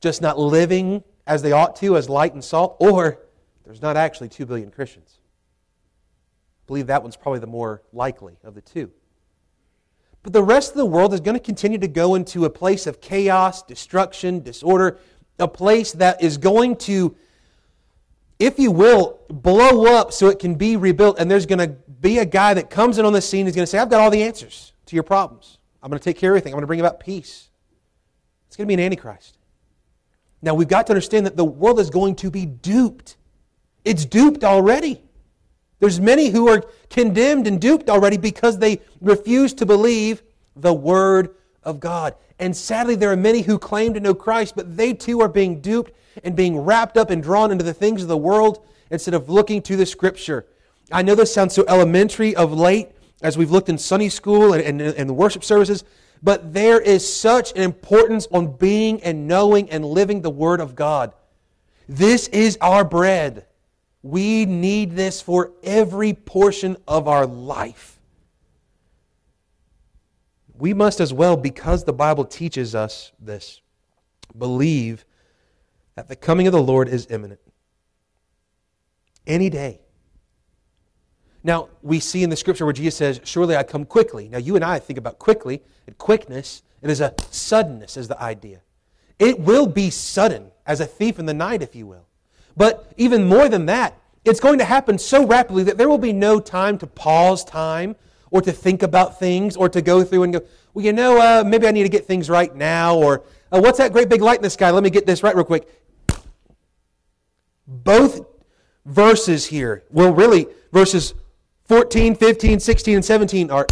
just 0.00 0.20
not 0.20 0.38
living 0.38 1.04
as 1.26 1.42
they 1.42 1.52
ought 1.52 1.76
to, 1.76 1.96
as 1.96 2.08
light 2.08 2.34
and 2.34 2.42
salt, 2.42 2.76
or 2.80 3.20
there's 3.64 3.82
not 3.82 3.96
actually 3.96 4.28
2 4.28 4.46
billion 4.46 4.70
Christians. 4.70 5.18
I 5.20 6.66
believe 6.66 6.88
that 6.88 7.02
one's 7.02 7.16
probably 7.16 7.40
the 7.40 7.46
more 7.46 7.82
likely 7.92 8.36
of 8.42 8.54
the 8.54 8.60
two. 8.60 8.90
But 10.22 10.32
the 10.32 10.42
rest 10.42 10.72
of 10.72 10.76
the 10.76 10.86
world 10.86 11.14
is 11.14 11.20
going 11.20 11.36
to 11.36 11.42
continue 11.42 11.78
to 11.78 11.88
go 11.88 12.14
into 12.14 12.44
a 12.44 12.50
place 12.50 12.86
of 12.86 13.00
chaos, 13.00 13.62
destruction, 13.62 14.40
disorder, 14.40 14.98
a 15.38 15.48
place 15.48 15.92
that 15.92 16.22
is 16.22 16.36
going 16.36 16.76
to, 16.76 17.14
if 18.38 18.58
you 18.58 18.70
will, 18.70 19.20
blow 19.28 19.86
up 19.86 20.12
so 20.12 20.28
it 20.28 20.38
can 20.38 20.54
be 20.54 20.76
rebuilt. 20.76 21.18
And 21.18 21.30
there's 21.30 21.46
going 21.46 21.58
to 21.58 21.76
be 22.00 22.18
a 22.18 22.24
guy 22.24 22.54
that 22.54 22.70
comes 22.70 22.98
in 22.98 23.04
on 23.04 23.12
the 23.12 23.20
scene 23.20 23.46
who's 23.46 23.54
going 23.54 23.64
to 23.64 23.70
say, 23.70 23.78
I've 23.78 23.90
got 23.90 24.00
all 24.00 24.10
the 24.10 24.22
answers 24.22 24.72
to 24.86 24.96
your 24.96 25.02
problems. 25.02 25.58
I'm 25.82 25.90
going 25.90 25.98
to 25.98 26.04
take 26.04 26.18
care 26.18 26.30
of 26.30 26.32
everything. 26.32 26.52
I'm 26.52 26.56
going 26.56 26.62
to 26.62 26.68
bring 26.68 26.80
about 26.80 27.00
peace. 27.00 27.48
It's 28.46 28.56
going 28.56 28.66
to 28.66 28.68
be 28.68 28.74
an 28.74 28.80
antichrist. 28.80 29.38
Now 30.40 30.54
we've 30.54 30.68
got 30.68 30.86
to 30.86 30.92
understand 30.92 31.26
that 31.26 31.36
the 31.36 31.44
world 31.44 31.80
is 31.80 31.90
going 31.90 32.14
to 32.16 32.30
be 32.30 32.46
duped. 32.46 33.16
It's 33.84 34.04
duped 34.04 34.44
already. 34.44 35.02
There's 35.80 36.00
many 36.00 36.28
who 36.28 36.48
are 36.48 36.62
condemned 36.90 37.46
and 37.46 37.60
duped 37.60 37.88
already 37.88 38.16
because 38.16 38.58
they 38.58 38.80
refuse 39.00 39.54
to 39.54 39.66
believe 39.66 40.22
the 40.56 40.74
Word 40.74 41.34
of 41.62 41.80
God. 41.80 42.14
And 42.38 42.56
sadly, 42.56 42.94
there 42.94 43.12
are 43.12 43.16
many 43.16 43.42
who 43.42 43.58
claim 43.58 43.94
to 43.94 44.00
know 44.00 44.14
Christ, 44.14 44.54
but 44.56 44.76
they 44.76 44.92
too 44.92 45.20
are 45.20 45.28
being 45.28 45.60
duped 45.60 45.92
and 46.24 46.36
being 46.36 46.58
wrapped 46.58 46.96
up 46.96 47.10
and 47.10 47.22
drawn 47.22 47.50
into 47.50 47.64
the 47.64 47.74
things 47.74 48.02
of 48.02 48.08
the 48.08 48.16
world 48.16 48.64
instead 48.90 49.14
of 49.14 49.28
looking 49.28 49.62
to 49.62 49.76
the 49.76 49.86
Scripture. 49.86 50.46
I 50.90 51.02
know 51.02 51.14
this 51.14 51.32
sounds 51.32 51.54
so 51.54 51.64
elementary 51.68 52.34
of 52.34 52.52
late, 52.52 52.88
as 53.20 53.36
we've 53.36 53.50
looked 53.50 53.68
in 53.68 53.78
Sunday 53.78 54.08
school 54.08 54.52
and, 54.52 54.62
and, 54.62 54.80
and 54.80 55.08
the 55.08 55.14
worship 55.14 55.44
services, 55.44 55.84
but 56.22 56.52
there 56.52 56.80
is 56.80 57.12
such 57.12 57.52
an 57.52 57.62
importance 57.62 58.26
on 58.32 58.56
being 58.56 59.02
and 59.02 59.28
knowing 59.28 59.70
and 59.70 59.84
living 59.84 60.22
the 60.22 60.30
Word 60.30 60.60
of 60.60 60.74
God. 60.74 61.12
This 61.88 62.28
is 62.28 62.58
our 62.60 62.84
bread. 62.84 63.46
We 64.02 64.46
need 64.46 64.92
this 64.92 65.20
for 65.20 65.52
every 65.62 66.12
portion 66.12 66.76
of 66.86 67.08
our 67.08 67.26
life. 67.26 67.98
We 70.56 70.74
must 70.74 71.00
as 71.00 71.12
well, 71.12 71.36
because 71.36 71.84
the 71.84 71.92
Bible 71.92 72.24
teaches 72.24 72.74
us 72.74 73.12
this, 73.20 73.60
believe 74.36 75.04
that 75.98 76.06
the 76.06 76.14
coming 76.14 76.46
of 76.46 76.52
the 76.52 76.62
Lord 76.62 76.88
is 76.88 77.08
imminent. 77.10 77.40
Any 79.26 79.50
day. 79.50 79.80
Now, 81.42 81.70
we 81.82 81.98
see 81.98 82.22
in 82.22 82.30
the 82.30 82.36
scripture 82.36 82.64
where 82.64 82.72
Jesus 82.72 82.96
says, 82.96 83.20
Surely 83.24 83.56
I 83.56 83.64
come 83.64 83.84
quickly. 83.84 84.28
Now, 84.28 84.38
you 84.38 84.54
and 84.54 84.64
I 84.64 84.78
think 84.78 84.96
about 84.96 85.18
quickly 85.18 85.60
and 85.88 85.98
quickness. 85.98 86.62
It 86.82 86.90
is 86.90 87.00
a 87.00 87.14
suddenness, 87.32 87.96
is 87.96 88.06
the 88.06 88.20
idea. 88.22 88.60
It 89.18 89.40
will 89.40 89.66
be 89.66 89.90
sudden, 89.90 90.52
as 90.64 90.78
a 90.78 90.86
thief 90.86 91.18
in 91.18 91.26
the 91.26 91.34
night, 91.34 91.62
if 91.62 91.74
you 91.74 91.88
will. 91.88 92.06
But 92.56 92.92
even 92.96 93.26
more 93.26 93.48
than 93.48 93.66
that, 93.66 93.98
it's 94.24 94.38
going 94.38 94.60
to 94.60 94.64
happen 94.64 94.98
so 94.98 95.26
rapidly 95.26 95.64
that 95.64 95.78
there 95.78 95.88
will 95.88 95.98
be 95.98 96.12
no 96.12 96.38
time 96.38 96.78
to 96.78 96.86
pause 96.86 97.44
time 97.44 97.96
or 98.30 98.40
to 98.42 98.52
think 98.52 98.84
about 98.84 99.18
things 99.18 99.56
or 99.56 99.68
to 99.68 99.82
go 99.82 100.04
through 100.04 100.22
and 100.22 100.32
go, 100.32 100.42
well, 100.74 100.84
you 100.84 100.92
know, 100.92 101.18
uh, 101.18 101.42
maybe 101.44 101.66
I 101.66 101.72
need 101.72 101.82
to 101.82 101.88
get 101.88 102.06
things 102.06 102.30
right 102.30 102.54
now, 102.54 102.94
or 102.94 103.24
uh, 103.50 103.60
what's 103.60 103.78
that 103.78 103.92
great 103.92 104.08
big 104.08 104.22
light 104.22 104.36
in 104.36 104.42
the 104.44 104.50
sky? 104.50 104.70
Let 104.70 104.84
me 104.84 104.90
get 104.90 105.06
this 105.06 105.24
right 105.24 105.34
real 105.34 105.44
quick. 105.44 105.68
Both 107.68 108.22
verses 108.86 109.46
here, 109.46 109.84
well, 109.90 110.12
really, 110.12 110.48
verses 110.72 111.12
14, 111.66 112.14
15, 112.14 112.60
16, 112.60 112.94
and 112.96 113.04
17 113.04 113.50
are 113.50 113.66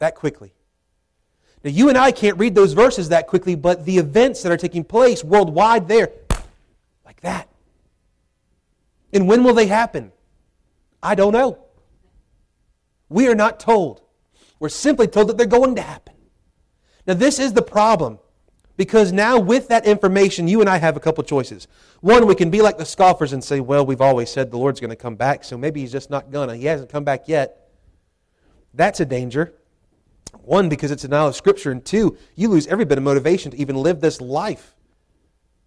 that 0.00 0.16
quickly. 0.16 0.52
Now, 1.62 1.70
you 1.70 1.88
and 1.88 1.96
I 1.96 2.10
can't 2.10 2.36
read 2.36 2.56
those 2.56 2.72
verses 2.72 3.08
that 3.10 3.28
quickly, 3.28 3.54
but 3.54 3.84
the 3.84 3.98
events 3.98 4.42
that 4.42 4.50
are 4.50 4.56
taking 4.56 4.82
place 4.82 5.22
worldwide 5.22 5.86
there, 5.86 6.10
like 7.04 7.20
that. 7.20 7.48
And 9.12 9.28
when 9.28 9.44
will 9.44 9.54
they 9.54 9.66
happen? 9.66 10.12
I 11.00 11.14
don't 11.14 11.32
know. 11.32 11.58
We 13.08 13.28
are 13.28 13.34
not 13.34 13.60
told. 13.60 14.02
We're 14.58 14.68
simply 14.68 15.06
told 15.06 15.28
that 15.28 15.38
they're 15.38 15.46
going 15.46 15.76
to 15.76 15.82
happen. 15.82 16.14
Now, 17.06 17.14
this 17.14 17.38
is 17.38 17.52
the 17.52 17.62
problem 17.62 18.18
because 18.78 19.12
now, 19.12 19.40
with 19.40 19.66
that 19.68 19.86
information, 19.86 20.46
you 20.46 20.60
and 20.60 20.70
I 20.70 20.76
have 20.78 20.96
a 20.96 21.00
couple 21.00 21.24
choices. 21.24 21.66
One, 22.00 22.28
we 22.28 22.36
can 22.36 22.48
be 22.48 22.62
like 22.62 22.78
the 22.78 22.84
scoffers 22.84 23.32
and 23.32 23.42
say, 23.42 23.58
well, 23.58 23.84
we've 23.84 24.00
always 24.00 24.30
said 24.30 24.52
the 24.52 24.56
Lord's 24.56 24.78
going 24.78 24.90
to 24.90 24.96
come 24.96 25.16
back, 25.16 25.42
so 25.42 25.58
maybe 25.58 25.80
he's 25.80 25.90
just 25.90 26.10
not 26.10 26.30
going 26.30 26.48
to. 26.48 26.54
He 26.54 26.66
hasn't 26.66 26.88
come 26.88 27.02
back 27.02 27.26
yet. 27.26 27.68
That's 28.72 29.00
a 29.00 29.04
danger. 29.04 29.52
One, 30.42 30.68
because 30.68 30.92
it's 30.92 31.02
a 31.02 31.08
denial 31.08 31.26
of 31.26 31.34
Scripture, 31.34 31.72
and 31.72 31.84
two, 31.84 32.16
you 32.36 32.48
lose 32.48 32.68
every 32.68 32.84
bit 32.84 32.98
of 32.98 33.04
motivation 33.04 33.50
to 33.50 33.56
even 33.58 33.74
live 33.74 34.00
this 34.00 34.20
life 34.20 34.76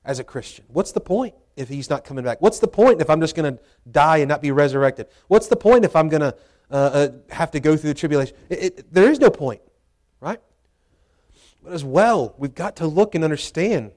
as 0.05 0.19
a 0.19 0.23
Christian. 0.23 0.63
What's 0.69 0.93
the 0.93 1.01
point 1.01 1.35
if 1.57 1.67
he's 1.67 1.89
not 1.89 2.05
coming 2.05 2.23
back? 2.23 2.41
What's 2.41 2.59
the 2.59 2.67
point 2.69 3.01
if 3.01 3.09
I'm 3.09 3.19
just 3.19 3.35
going 3.35 3.57
to 3.57 3.61
die 3.91 4.19
and 4.19 4.29
not 4.29 4.41
be 4.41 4.51
resurrected? 4.51 5.07
What's 5.27 5.47
the 5.47 5.57
point 5.57 5.83
if 5.83 5.97
I'm 5.97 6.07
going 6.07 6.21
to 6.21 6.33
uh, 6.71 6.73
uh, 6.73 7.09
have 7.29 7.51
to 7.51 7.59
go 7.59 7.75
through 7.75 7.89
the 7.89 7.93
tribulation? 7.93 8.37
It, 8.47 8.63
it, 8.63 8.93
there 8.93 9.11
is 9.11 9.19
no 9.19 9.29
point, 9.29 9.59
right? 10.21 10.39
But 11.63 11.73
as 11.73 11.83
well, 11.83 12.35
we've 12.37 12.55
got 12.55 12.75
to 12.77 12.87
look 12.87 13.15
and 13.15 13.23
understand 13.23 13.91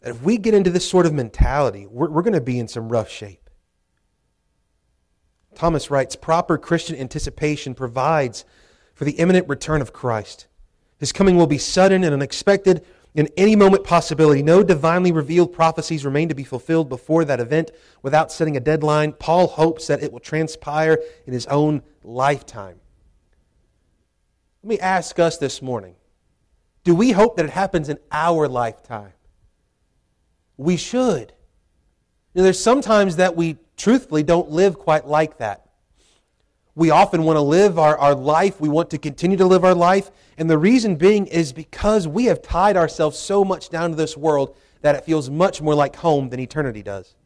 that 0.00 0.10
if 0.10 0.22
we 0.22 0.38
get 0.38 0.54
into 0.54 0.70
this 0.70 0.88
sort 0.88 1.06
of 1.06 1.12
mentality, 1.12 1.86
we're, 1.86 2.10
we're 2.10 2.22
going 2.22 2.34
to 2.34 2.40
be 2.40 2.58
in 2.58 2.68
some 2.68 2.88
rough 2.88 3.10
shape. 3.10 3.48
Thomas 5.54 5.90
writes 5.90 6.16
proper 6.16 6.58
Christian 6.58 6.96
anticipation 6.96 7.74
provides 7.74 8.44
for 8.94 9.04
the 9.04 9.12
imminent 9.12 9.48
return 9.48 9.80
of 9.80 9.92
Christ. 9.92 10.48
His 10.98 11.12
coming 11.12 11.36
will 11.36 11.46
be 11.46 11.58
sudden 11.58 12.04
and 12.04 12.12
unexpected, 12.12 12.84
in 13.16 13.30
any 13.38 13.56
moment 13.56 13.82
possibility. 13.82 14.42
No 14.42 14.62
divinely 14.62 15.10
revealed 15.10 15.52
prophecies 15.52 16.04
remain 16.04 16.28
to 16.28 16.34
be 16.34 16.44
fulfilled 16.44 16.88
before 16.88 17.24
that 17.24 17.40
event 17.40 17.70
without 18.02 18.30
setting 18.30 18.56
a 18.56 18.60
deadline. 18.60 19.12
Paul 19.14 19.46
hopes 19.48 19.86
that 19.86 20.02
it 20.02 20.12
will 20.12 20.20
transpire 20.20 20.98
in 21.26 21.32
his 21.32 21.46
own 21.46 21.82
lifetime. 22.04 22.78
Let 24.62 24.68
me 24.68 24.78
ask 24.78 25.18
us 25.18 25.38
this 25.38 25.62
morning 25.62 25.96
do 26.86 26.94
we 26.94 27.10
hope 27.10 27.34
that 27.34 27.44
it 27.44 27.50
happens 27.50 27.88
in 27.88 27.98
our 28.12 28.46
lifetime? 28.46 29.12
We 30.56 30.76
should. 30.76 31.32
You 32.32 32.38
know, 32.38 32.42
there's 32.44 32.62
sometimes 32.62 33.16
that 33.16 33.34
we 33.34 33.58
truthfully 33.76 34.22
don't 34.22 34.50
live 34.50 34.78
quite 34.78 35.04
like 35.04 35.38
that. 35.38 35.66
We 36.76 36.90
often 36.90 37.24
want 37.24 37.38
to 37.38 37.40
live 37.40 37.76
our, 37.76 37.98
our 37.98 38.14
life, 38.14 38.60
we 38.60 38.68
want 38.68 38.90
to 38.90 38.98
continue 38.98 39.36
to 39.36 39.46
live 39.46 39.64
our 39.64 39.74
life, 39.74 40.12
and 40.38 40.48
the 40.48 40.58
reason 40.58 40.94
being 40.94 41.26
is 41.26 41.52
because 41.52 42.06
we 42.06 42.26
have 42.26 42.40
tied 42.40 42.76
ourselves 42.76 43.18
so 43.18 43.44
much 43.44 43.68
down 43.68 43.90
to 43.90 43.96
this 43.96 44.16
world 44.16 44.56
that 44.82 44.94
it 44.94 45.04
feels 45.04 45.28
much 45.28 45.60
more 45.60 45.74
like 45.74 45.96
home 45.96 46.28
than 46.28 46.38
eternity 46.38 46.84
does. 46.84 47.16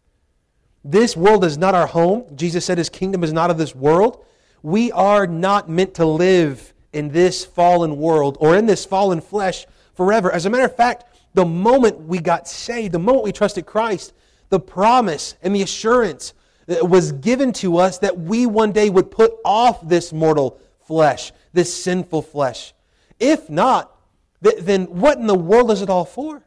This 0.82 1.14
world 1.14 1.44
is 1.44 1.58
not 1.58 1.74
our 1.74 1.86
home. 1.86 2.24
Jesus 2.34 2.64
said 2.64 2.78
his 2.78 2.88
kingdom 2.88 3.22
is 3.22 3.32
not 3.34 3.50
of 3.50 3.58
this 3.58 3.74
world. 3.74 4.24
We 4.62 4.90
are 4.92 5.26
not 5.26 5.68
meant 5.68 5.92
to 5.96 6.06
live 6.06 6.72
in 6.92 7.10
this 7.10 7.44
fallen 7.44 7.96
world 7.96 8.36
or 8.40 8.56
in 8.56 8.66
this 8.66 8.84
fallen 8.84 9.20
flesh 9.20 9.66
forever. 9.94 10.30
As 10.30 10.46
a 10.46 10.50
matter 10.50 10.64
of 10.64 10.76
fact, 10.76 11.04
the 11.34 11.44
moment 11.44 12.00
we 12.00 12.18
got 12.18 12.48
saved, 12.48 12.92
the 12.92 12.98
moment 12.98 13.24
we 13.24 13.32
trusted 13.32 13.66
Christ, 13.66 14.12
the 14.48 14.60
promise 14.60 15.36
and 15.42 15.54
the 15.54 15.62
assurance 15.62 16.34
was 16.66 17.12
given 17.12 17.52
to 17.52 17.78
us 17.78 17.98
that 17.98 18.18
we 18.18 18.46
one 18.46 18.72
day 18.72 18.90
would 18.90 19.10
put 19.10 19.32
off 19.44 19.88
this 19.88 20.12
mortal 20.12 20.58
flesh, 20.80 21.32
this 21.52 21.82
sinful 21.82 22.22
flesh. 22.22 22.74
If 23.18 23.50
not, 23.50 23.96
then 24.40 24.84
what 24.86 25.18
in 25.18 25.26
the 25.26 25.34
world 25.34 25.70
is 25.70 25.82
it 25.82 25.90
all 25.90 26.04
for? 26.04 26.42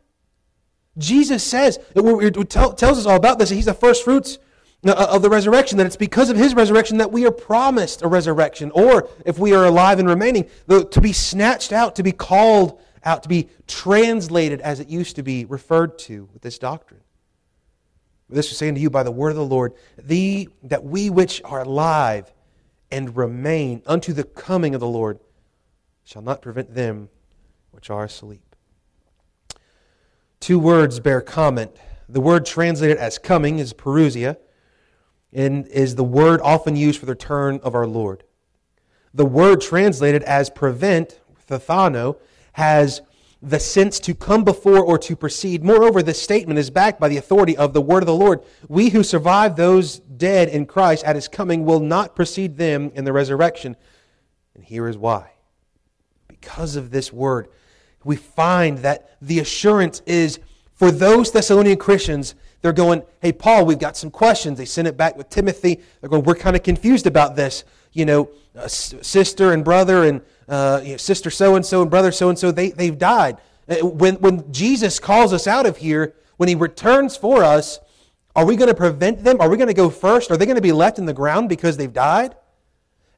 Jesus 0.98 1.44
says, 1.44 1.80
tells 1.96 2.82
us 2.82 3.06
all 3.06 3.16
about 3.16 3.40
this. 3.40 3.50
He's 3.50 3.66
the 3.66 3.74
first 3.74 4.04
fruits 4.04 4.38
Uh, 4.86 4.92
uh, 4.92 5.08
of 5.12 5.22
the 5.22 5.30
resurrection, 5.30 5.78
that 5.78 5.86
it's 5.86 5.96
because 5.96 6.30
of 6.30 6.36
his 6.36 6.54
resurrection 6.54 6.98
that 6.98 7.10
we 7.10 7.26
are 7.26 7.32
promised 7.32 8.02
a 8.02 8.08
resurrection, 8.08 8.70
or 8.72 9.08
if 9.26 9.40
we 9.40 9.54
are 9.54 9.66
alive 9.66 9.98
and 9.98 10.10
remaining, 10.10 10.46
to 10.68 11.00
be 11.00 11.14
snatched 11.14 11.72
out, 11.72 11.96
to 11.96 12.04
be 12.04 12.12
called 12.12 12.82
out, 13.06 13.24
to 13.24 13.30
be 13.30 13.48
translated 13.66 14.60
as 14.60 14.82
it 14.82 14.90
used 14.90 15.16
to 15.16 15.24
be 15.24 15.46
referred 15.46 15.98
to 15.98 16.28
with 16.34 16.42
this 16.42 16.58
doctrine. 16.58 17.00
This 18.30 18.52
is 18.52 18.58
saying 18.58 18.76
to 18.76 18.82
you 18.82 18.90
by 18.90 19.04
the 19.04 19.12
word 19.12 19.30
of 19.30 19.36
the 19.38 19.46
Lord, 19.46 19.74
the, 19.98 20.50
that 20.64 20.84
we 20.84 21.10
which 21.10 21.42
are 21.46 21.62
alive 21.62 22.34
and 22.92 23.16
remain 23.16 23.84
unto 23.86 24.12
the 24.12 24.26
coming 24.26 24.74
of 24.74 24.82
the 24.82 24.88
Lord 24.88 25.20
shall 26.04 26.22
not 26.22 26.42
prevent 26.42 26.76
them 26.76 27.08
which 27.72 27.90
are 27.90 28.04
asleep. 28.04 28.56
Two 30.42 30.60
words 30.60 31.00
bear 31.00 31.22
comment. 31.22 31.72
The 32.10 32.20
word 32.20 32.46
translated 32.46 32.98
as 32.98 33.18
coming 33.18 33.60
is 33.60 33.72
parousia 33.74 34.36
and 35.34 35.68
is 35.68 35.96
the 35.96 36.04
word 36.04 36.40
often 36.42 36.76
used 36.76 37.00
for 37.00 37.06
the 37.06 37.14
return 37.14 37.60
of 37.64 37.76
our 37.76 37.88
Lord. 37.88 38.24
The 39.14 39.26
word 39.26 39.62
translated 39.62 40.24
as 40.24 40.50
prevent, 40.50 41.20
phthano, 41.48 42.18
has 42.54 43.02
the 43.42 43.60
sense 43.60 44.00
to 44.00 44.16
come 44.16 44.46
before 44.46 44.80
or 44.80 44.98
to 44.98 45.16
precede. 45.16 45.64
Moreover, 45.64 46.02
this 46.02 46.22
statement 46.22 46.58
is 46.58 46.70
backed 46.70 47.00
by 47.00 47.10
the 47.10 47.18
authority 47.18 47.58
of 47.58 47.74
the 47.74 47.82
word 47.82 48.02
of 48.02 48.08
the 48.08 48.16
Lord. 48.16 48.42
We 48.70 48.90
who 48.90 49.04
survive 49.04 49.56
those 49.56 50.00
dead 50.00 50.48
in 50.48 50.66
Christ 50.66 51.04
at 51.04 51.16
his 51.16 51.28
coming 51.28 51.66
will 51.66 51.82
not 51.82 52.16
precede 52.16 52.58
them 52.58 52.92
in 52.96 53.04
the 53.04 53.12
resurrection. 53.12 53.76
And 54.56 54.64
here 54.64 54.88
is 54.88 54.98
why. 54.98 55.32
Because 56.30 56.78
of 56.78 56.92
this 56.92 57.12
word, 57.12 57.50
we 58.06 58.16
find 58.16 58.80
that 58.80 59.18
the 59.22 59.40
assurance 59.40 60.02
is 60.06 60.40
for 60.74 60.90
those 60.90 61.32
Thessalonian 61.32 61.78
Christians 61.78 62.36
they're 62.64 62.74
going, 62.74 63.04
hey, 63.22 63.34
Paul, 63.34 63.66
we've 63.66 63.78
got 63.78 63.96
some 63.98 64.10
questions. 64.10 64.58
They 64.58 64.66
sent 64.66 64.88
it 64.88 64.96
back 64.96 65.18
with 65.18 65.30
Timothy. 65.30 65.82
They're 66.00 66.10
going, 66.10 66.24
we're 66.24 66.34
kind 66.34 66.56
of 66.56 66.64
confused 66.64 67.06
about 67.06 67.36
this. 67.36 67.66
You 67.92 68.06
know, 68.06 68.30
uh, 68.58 68.68
sister 68.68 69.52
and 69.52 69.64
brother 69.64 70.06
and 70.06 70.22
uh, 70.48 70.82
you 70.82 70.92
know, 70.92 70.98
sister 70.98 71.30
so 71.30 71.56
and 71.56 71.66
so 71.66 71.82
and 71.82 71.92
brother 71.92 72.12
so 72.12 72.30
and 72.30 72.40
so, 72.40 72.52
they, 72.52 72.72
they've 72.72 72.98
died. 72.98 73.38
Uh, 73.68 73.86
when, 73.86 74.16
when 74.16 74.52
Jesus 74.52 74.98
calls 74.98 75.34
us 75.34 75.46
out 75.46 75.66
of 75.66 75.78
here, 75.78 76.16
when 76.38 76.48
he 76.50 76.56
returns 76.56 77.18
for 77.18 77.44
us, 77.44 77.80
are 78.36 78.46
we 78.46 78.56
going 78.56 78.70
to 78.70 78.76
prevent 78.76 79.24
them? 79.24 79.42
Are 79.42 79.50
we 79.50 79.58
going 79.58 79.68
to 79.68 79.74
go 79.74 79.90
first? 79.90 80.32
Are 80.32 80.38
they 80.38 80.46
going 80.46 80.56
to 80.56 80.62
be 80.62 80.72
left 80.72 80.98
in 80.98 81.06
the 81.06 81.14
ground 81.14 81.50
because 81.50 81.76
they've 81.76 81.94
died? 81.94 82.34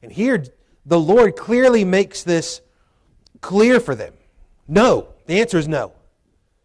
And 0.02 0.10
here, 0.10 0.44
the 0.84 1.00
Lord 1.00 1.36
clearly 1.36 1.84
makes 1.84 2.24
this 2.24 2.60
clear 3.40 3.78
for 3.78 3.94
them. 3.94 4.12
No. 4.66 5.08
The 5.26 5.40
answer 5.40 5.56
is 5.56 5.68
no. 5.68 5.92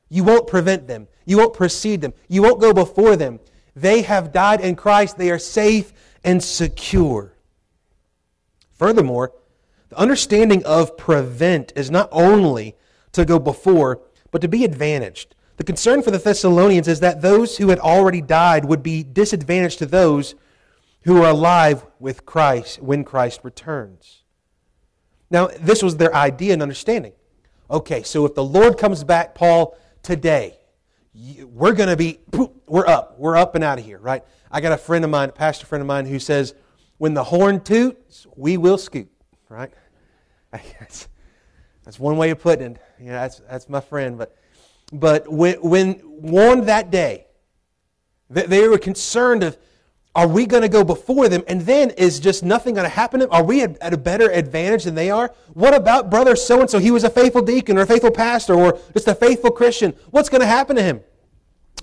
You 0.09 0.23
won't 0.23 0.47
prevent 0.47 0.87
them. 0.87 1.07
You 1.31 1.37
won't 1.37 1.53
precede 1.53 2.01
them. 2.01 2.13
You 2.27 2.41
won't 2.41 2.59
go 2.59 2.73
before 2.73 3.15
them. 3.15 3.39
They 3.73 4.01
have 4.01 4.33
died 4.33 4.59
in 4.59 4.75
Christ. 4.75 5.17
They 5.17 5.31
are 5.31 5.39
safe 5.39 5.93
and 6.25 6.43
secure. 6.43 7.37
Furthermore, 8.73 9.31
the 9.87 9.97
understanding 9.97 10.61
of 10.65 10.97
prevent 10.97 11.71
is 11.73 11.89
not 11.89 12.09
only 12.11 12.75
to 13.13 13.23
go 13.23 13.39
before, 13.39 14.01
but 14.29 14.41
to 14.41 14.49
be 14.49 14.65
advantaged. 14.65 15.33
The 15.55 15.63
concern 15.63 16.01
for 16.01 16.11
the 16.11 16.17
Thessalonians 16.17 16.89
is 16.89 16.99
that 16.99 17.21
those 17.21 17.55
who 17.55 17.69
had 17.69 17.79
already 17.79 18.19
died 18.19 18.65
would 18.65 18.83
be 18.83 19.01
disadvantaged 19.01 19.79
to 19.79 19.85
those 19.85 20.35
who 21.03 21.23
are 21.23 21.29
alive 21.29 21.85
with 21.97 22.25
Christ 22.25 22.81
when 22.81 23.05
Christ 23.05 23.39
returns. 23.43 24.23
Now, 25.29 25.47
this 25.47 25.81
was 25.81 25.95
their 25.95 26.13
idea 26.13 26.51
and 26.51 26.61
understanding. 26.61 27.13
Okay, 27.69 28.03
so 28.03 28.25
if 28.25 28.35
the 28.35 28.43
Lord 28.43 28.77
comes 28.77 29.05
back, 29.05 29.33
Paul, 29.33 29.77
today, 30.03 30.57
we're 31.13 31.73
going 31.73 31.89
to 31.89 31.97
be, 31.97 32.19
we're 32.65 32.87
up. 32.87 33.19
We're 33.19 33.35
up 33.35 33.55
and 33.55 33.63
out 33.63 33.79
of 33.79 33.85
here, 33.85 33.99
right? 33.99 34.23
I 34.49 34.61
got 34.61 34.71
a 34.71 34.77
friend 34.77 35.03
of 35.03 35.11
mine, 35.11 35.29
a 35.29 35.33
pastor 35.33 35.65
friend 35.65 35.81
of 35.81 35.87
mine, 35.87 36.05
who 36.05 36.19
says, 36.19 36.53
when 36.97 37.13
the 37.13 37.23
horn 37.23 37.61
toots, 37.61 38.27
we 38.35 38.57
will 38.57 38.77
scoot, 38.77 39.09
right? 39.49 39.71
That's, 40.79 41.07
that's 41.83 41.99
one 41.99 42.17
way 42.17 42.29
of 42.29 42.39
putting 42.39 42.73
it. 42.73 42.81
Yeah, 43.01 43.13
that's, 43.13 43.39
that's 43.49 43.69
my 43.69 43.79
friend. 43.79 44.17
But, 44.17 44.35
but 44.91 45.27
when, 45.31 45.55
when 45.61 46.01
warned 46.03 46.67
that 46.67 46.91
day, 46.91 47.25
they, 48.29 48.45
they 48.45 48.67
were 48.67 48.77
concerned 48.77 49.43
of, 49.43 49.57
are 50.13 50.27
we 50.27 50.45
going 50.45 50.63
to 50.63 50.69
go 50.69 50.83
before 50.83 51.29
them? 51.29 51.43
And 51.47 51.61
then 51.61 51.91
is 51.91 52.19
just 52.19 52.43
nothing 52.43 52.75
going 52.75 52.83
to 52.83 52.89
happen 52.89 53.21
to 53.21 53.27
them? 53.27 53.33
Are 53.33 53.43
we 53.43 53.61
at 53.61 53.93
a 53.93 53.97
better 53.97 54.29
advantage 54.29 54.83
than 54.83 54.95
they 54.95 55.09
are? 55.09 55.33
What 55.53 55.73
about 55.73 56.09
brother 56.09 56.35
so 56.35 56.59
and 56.59 56.69
so? 56.69 56.79
He 56.79 56.91
was 56.91 57.03
a 57.03 57.09
faithful 57.09 57.41
deacon 57.41 57.77
or 57.77 57.81
a 57.81 57.85
faithful 57.87 58.11
pastor 58.11 58.53
or 58.53 58.77
just 58.93 59.07
a 59.07 59.15
faithful 59.15 59.51
Christian. 59.51 59.93
What's 60.09 60.27
going 60.27 60.41
to 60.41 60.47
happen 60.47 60.75
to 60.75 60.83
him? 60.83 61.01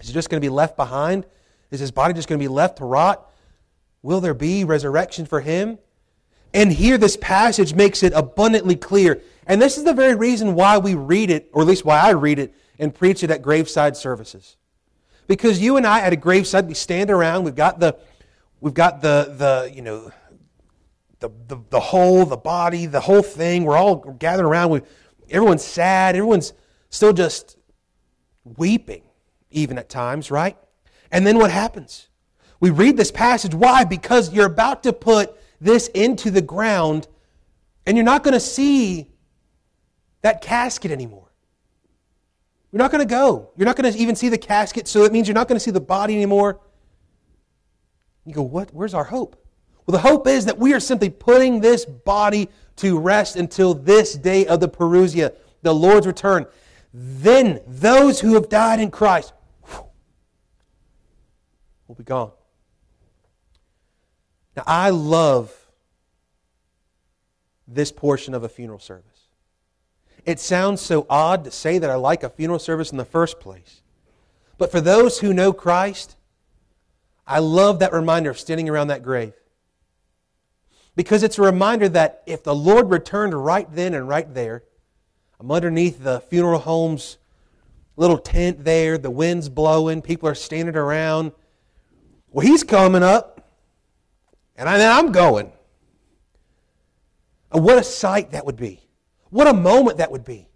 Is 0.01 0.09
he 0.09 0.15
just 0.15 0.29
going 0.29 0.41
to 0.41 0.45
be 0.45 0.51
left 0.51 0.77
behind? 0.77 1.25
Is 1.71 1.81
his 1.81 1.91
body 1.91 2.13
just 2.13 2.29
going 2.29 2.39
to 2.39 2.43
be 2.43 2.49
left 2.49 2.79
to 2.79 2.85
rot? 2.85 3.31
Will 4.03 4.21
there 4.21 4.35
be 4.35 4.65
resurrection 4.65 5.25
for 5.27 5.41
him? 5.41 5.79
And 6.55 6.73
here, 6.73 6.97
this 6.97 7.17
passage 7.17 7.75
makes 7.75 8.03
it 8.03 8.13
abundantly 8.15 8.77
clear. 8.77 9.21
And 9.47 9.61
this 9.61 9.77
is 9.77 9.85
the 9.85 9.93
very 9.93 10.15
reason 10.15 10.55
why 10.55 10.79
we 10.79 10.95
read 10.95 11.31
it, 11.31 11.51
or 11.53 11.63
at 11.63 11.69
least 11.69 11.85
why 11.85 11.99
I 11.99 12.11
read 12.11 12.39
it 12.39 12.55
and 12.79 12.95
preach 12.95 13.23
it 13.23 13.31
at 13.31 13.43
graveside 13.43 13.97
services. 13.97 14.57
Because 15.27 15.61
you 15.61 15.77
and 15.77 15.87
I 15.87 16.01
at 16.01 16.13
a 16.13 16.17
graveside, 16.17 16.67
we 16.67 16.75
stand 16.75 17.11
around, 17.11 17.45
we've 17.45 17.55
got 17.55 17.81
the, 17.81 17.99
we've 18.61 18.75
got 18.75 19.01
the, 19.01 19.35
the 19.37 19.73
you 19.75 19.83
know, 19.83 20.11
the, 21.21 21.31
the, 21.49 21.57
the 21.71 21.81
whole, 21.81 22.25
the 22.25 22.37
body, 22.37 22.87
the 22.87 23.01
whole 23.01 23.23
thing. 23.23 23.65
We're 23.65 23.77
all 23.77 23.97
gathered 23.97 24.47
around. 24.47 24.71
We, 24.71 24.83
everyone's 25.31 25.65
sad. 25.65 26.17
Everyone's 26.17 26.53
still 26.91 27.13
just 27.13 27.57
weeping, 28.45 29.03
even 29.51 29.79
at 29.79 29.89
times, 29.89 30.31
right? 30.31 30.57
And 31.11 31.27
then 31.27 31.39
what 31.39 31.51
happens? 31.51 32.09
We 32.61 32.71
read 32.71 32.97
this 32.97 33.11
passage. 33.11 33.55
Why? 33.55 33.85
Because 33.85 34.33
you're 34.33 34.47
about 34.47 34.83
to 34.85 34.93
put 34.93 35.37
this 35.61 35.89
into 35.89 36.31
the 36.31 36.43
ground 36.43 37.09
and 37.87 37.97
you're 37.97 38.05
not 38.05 38.23
going 38.23 38.35
to 38.35 38.41
see 38.41 39.11
that 40.23 40.41
casket 40.41 40.91
anymore. 40.91 41.33
You're 42.71 42.79
not 42.79 42.91
going 42.91 43.07
to 43.07 43.11
go. 43.11 43.51
You're 43.57 43.67
not 43.67 43.77
going 43.77 43.91
to 43.91 43.99
even 43.99 44.15
see 44.15 44.29
the 44.29 44.39
casket, 44.39 44.87
so 44.87 45.05
it 45.05 45.13
means 45.13 45.27
you're 45.27 45.35
not 45.35 45.49
going 45.49 45.57
to 45.57 45.65
see 45.65 45.71
the 45.71 45.81
body 45.81 46.15
anymore. 46.15 46.61
You 48.29 48.35
go, 48.35 48.43
what? 48.43 48.75
Where's 48.75 48.93
our 48.93 49.05
hope? 49.05 49.43
Well, 49.87 49.93
the 49.93 50.07
hope 50.07 50.27
is 50.27 50.45
that 50.45 50.59
we 50.59 50.75
are 50.75 50.81
simply 50.81 51.09
putting 51.09 51.61
this 51.61 51.87
body 51.87 52.51
to 52.77 52.99
rest 52.99 53.37
until 53.37 53.73
this 53.73 54.15
day 54.15 54.47
of 54.47 54.61
the 54.61 54.69
Parousia, 54.69 55.35
the 55.63 55.75
Lord's 55.75 56.07
return. 56.07 56.47
Then 56.93 57.61
those 57.67 58.21
who 58.21 58.35
have 58.35 58.51
died 58.51 58.81
in 58.81 58.91
Christ 58.91 59.33
will 61.87 61.95
be 61.95 62.05
gone. 62.05 62.33
Now, 64.55 64.65
I 64.67 64.91
love 64.91 65.55
this 67.67 67.91
portion 67.91 68.35
of 68.35 68.45
a 68.45 68.49
funeral 68.49 68.79
service. 68.79 69.05
It 70.27 70.39
sounds 70.39 70.83
so 70.83 71.07
odd 71.09 71.45
to 71.45 71.51
say 71.51 71.79
that 71.79 71.89
I 71.89 71.95
like 71.95 72.23
a 72.23 72.29
funeral 72.29 72.59
service 72.59 72.93
in 72.93 72.99
the 72.99 73.07
first 73.07 73.41
place. 73.41 73.81
But 74.59 74.71
for 74.71 74.83
those 74.83 75.21
who 75.21 75.33
know 75.33 75.55
Christ, 75.55 76.17
I 77.29 77.41
love 77.41 77.81
that 77.81 77.93
reminder 77.93 78.31
of 78.31 78.39
standing 78.39 78.69
around 78.69 78.89
that 78.89 79.03
grave. 79.03 79.35
Because 80.97 81.23
it's 81.23 81.39
a 81.39 81.43
reminder 81.43 81.89
that 81.91 82.23
if 82.27 82.43
the 82.43 82.55
Lord 82.55 82.91
returned 82.91 83.35
right 83.35 83.69
then 83.71 83.95
and 83.95 84.09
right 84.09 84.33
there, 84.35 84.65
I'm 85.39 85.51
underneath 85.53 86.03
the 86.03 86.21
funeral 86.21 86.59
home's 86.59 87.19
little 87.97 88.19
tent 88.19 88.65
there, 88.65 88.99
the 88.99 89.11
wind's 89.11 89.49
blowing, 89.49 90.03
people 90.03 90.29
are 90.29 90.35
standing 90.35 90.75
around. 90.75 91.33
Well, 92.31 92.47
he's 92.47 92.65
coming 92.65 93.03
up, 93.03 93.49
and 94.57 94.69
then 94.69 94.91
I'm 94.91 95.13
going. 95.13 95.53
What 97.51 97.79
a 97.79 97.85
sight 97.85 98.33
that 98.33 98.47
would 98.47 98.57
be. 98.57 98.81
What 99.31 99.47
a 99.47 99.55
moment 99.55 99.99
that 99.99 100.11
would 100.11 100.25
be. 100.25 100.49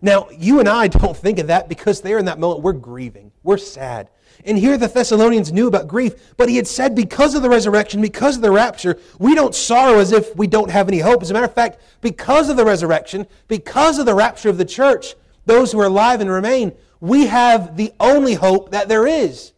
Now, 0.00 0.28
you 0.30 0.58
and 0.58 0.68
I 0.68 0.88
don't 0.88 1.16
think 1.16 1.38
of 1.38 1.46
that 1.46 1.68
because 1.68 2.00
there 2.00 2.18
in 2.18 2.24
that 2.26 2.38
moment 2.38 2.62
we're 2.62 2.72
grieving. 2.72 3.32
We're 3.42 3.58
sad. 3.58 4.10
And 4.44 4.58
here 4.58 4.76
the 4.76 4.88
Thessalonians 4.88 5.52
knew 5.52 5.68
about 5.68 5.86
grief, 5.86 6.34
but 6.36 6.48
he 6.48 6.56
had 6.56 6.66
said 6.66 6.94
because 6.94 7.34
of 7.34 7.42
the 7.42 7.48
resurrection, 7.48 8.00
because 8.00 8.36
of 8.36 8.42
the 8.42 8.50
rapture, 8.50 8.98
we 9.18 9.34
don't 9.34 9.54
sorrow 9.54 9.98
as 9.98 10.10
if 10.10 10.34
we 10.36 10.46
don't 10.46 10.70
have 10.70 10.88
any 10.88 10.98
hope. 10.98 11.22
As 11.22 11.30
a 11.30 11.34
matter 11.34 11.46
of 11.46 11.54
fact, 11.54 11.80
because 12.00 12.48
of 12.48 12.56
the 12.56 12.64
resurrection, 12.64 13.26
because 13.46 13.98
of 13.98 14.06
the 14.06 14.14
rapture 14.14 14.48
of 14.48 14.58
the 14.58 14.64
church, 14.64 15.14
those 15.46 15.70
who 15.70 15.80
are 15.80 15.86
alive 15.86 16.20
and 16.20 16.30
remain, 16.30 16.72
we 17.00 17.26
have 17.26 17.76
the 17.76 17.92
only 18.00 18.34
hope 18.34 18.70
that 18.70 18.88
there 18.88 19.06
is. 19.06 19.52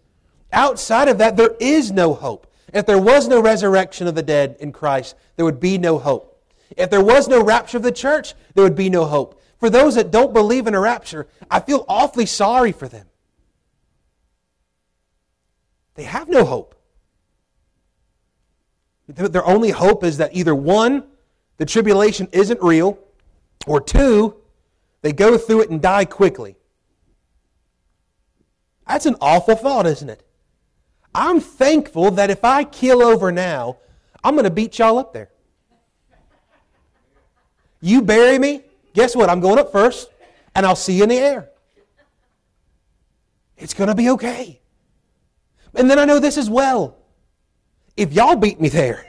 Outside 0.52 1.08
of 1.08 1.18
that, 1.18 1.36
there 1.36 1.56
is 1.60 1.90
no 1.90 2.14
hope. 2.14 2.46
If 2.72 2.86
there 2.86 2.98
was 2.98 3.28
no 3.28 3.40
resurrection 3.40 4.06
of 4.06 4.14
the 4.14 4.22
dead 4.22 4.56
in 4.60 4.72
Christ, 4.72 5.14
there 5.36 5.44
would 5.44 5.60
be 5.60 5.78
no 5.78 5.98
hope. 5.98 6.42
If 6.76 6.90
there 6.90 7.04
was 7.04 7.28
no 7.28 7.42
rapture 7.42 7.76
of 7.76 7.82
the 7.82 7.92
church, 7.92 8.34
there 8.54 8.64
would 8.64 8.76
be 8.76 8.90
no 8.90 9.04
hope. 9.04 9.40
For 9.58 9.70
those 9.70 9.94
that 9.94 10.10
don't 10.10 10.32
believe 10.32 10.66
in 10.66 10.74
a 10.74 10.80
rapture, 10.80 11.26
I 11.50 11.60
feel 11.60 11.84
awfully 11.88 12.26
sorry 12.26 12.72
for 12.72 12.88
them. 12.88 13.06
They 15.94 16.04
have 16.04 16.28
no 16.28 16.44
hope. 16.44 16.74
Their 19.06 19.44
only 19.44 19.70
hope 19.70 20.02
is 20.02 20.18
that 20.18 20.34
either 20.34 20.54
one, 20.54 21.04
the 21.58 21.66
tribulation 21.66 22.28
isn't 22.32 22.60
real, 22.62 22.98
or 23.66 23.80
two, 23.80 24.36
they 25.02 25.12
go 25.12 25.36
through 25.36 25.62
it 25.62 25.70
and 25.70 25.80
die 25.80 26.04
quickly. 26.04 26.56
That's 28.86 29.06
an 29.06 29.16
awful 29.20 29.56
thought, 29.56 29.86
isn't 29.86 30.08
it? 30.08 30.26
I'm 31.14 31.40
thankful 31.40 32.10
that 32.12 32.30
if 32.30 32.44
I 32.44 32.64
kill 32.64 33.02
over 33.02 33.30
now, 33.30 33.76
I'm 34.22 34.34
going 34.34 34.44
to 34.44 34.50
beat 34.50 34.78
y'all 34.78 34.98
up 34.98 35.12
there. 35.12 35.30
You 37.80 38.02
bury 38.02 38.38
me, 38.38 38.62
guess 38.94 39.14
what? 39.14 39.28
I'm 39.28 39.40
going 39.40 39.58
up 39.58 39.70
first, 39.70 40.10
and 40.54 40.64
I'll 40.64 40.76
see 40.76 40.94
you 40.94 41.02
in 41.04 41.10
the 41.10 41.18
air. 41.18 41.50
It's 43.58 43.74
going 43.74 43.88
to 43.88 43.94
be 43.94 44.10
okay. 44.10 44.60
And 45.74 45.90
then 45.90 45.98
I 45.98 46.04
know 46.04 46.18
this 46.18 46.38
as 46.38 46.48
well. 46.48 46.96
If 47.96 48.12
y'all 48.12 48.36
beat 48.36 48.60
me 48.60 48.68
there, 48.68 49.06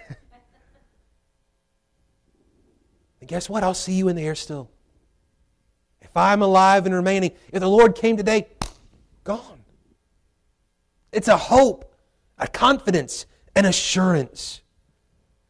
guess 3.27 3.49
what? 3.49 3.63
I'll 3.63 3.73
see 3.73 3.93
you 3.93 4.07
in 4.07 4.15
the 4.15 4.23
air 4.23 4.35
still. 4.35 4.69
If 6.01 6.15
I'm 6.15 6.41
alive 6.41 6.85
and 6.85 6.93
remaining, 6.93 7.31
if 7.51 7.59
the 7.59 7.69
Lord 7.69 7.95
came 7.95 8.17
today, 8.17 8.47
gone. 9.23 9.59
It's 11.11 11.27
a 11.27 11.37
hope, 11.37 11.93
a 12.37 12.47
confidence, 12.47 13.25
an 13.55 13.65
assurance. 13.65 14.61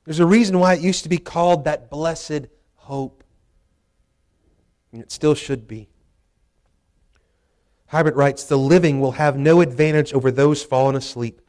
There's 0.06 0.20
a 0.20 0.26
reason 0.26 0.60
why 0.60 0.76
it 0.76 0.82
used 0.82 1.04
to 1.04 1.10
be 1.10 1.18
called 1.18 1.66
that 1.66 1.90
blessed 1.90 2.48
hope. 2.76 3.24
And 4.92 5.02
it 5.02 5.12
still 5.12 5.36
should 5.36 5.68
be. 5.68 5.90
Hiebert 7.92 8.16
writes 8.16 8.44
The 8.44 8.58
living 8.58 9.00
will 9.00 9.14
have 9.14 9.38
no 9.38 9.62
advantage 9.62 10.14
over 10.14 10.32
those 10.32 10.64
fallen 10.64 10.96
asleep. 10.96 11.42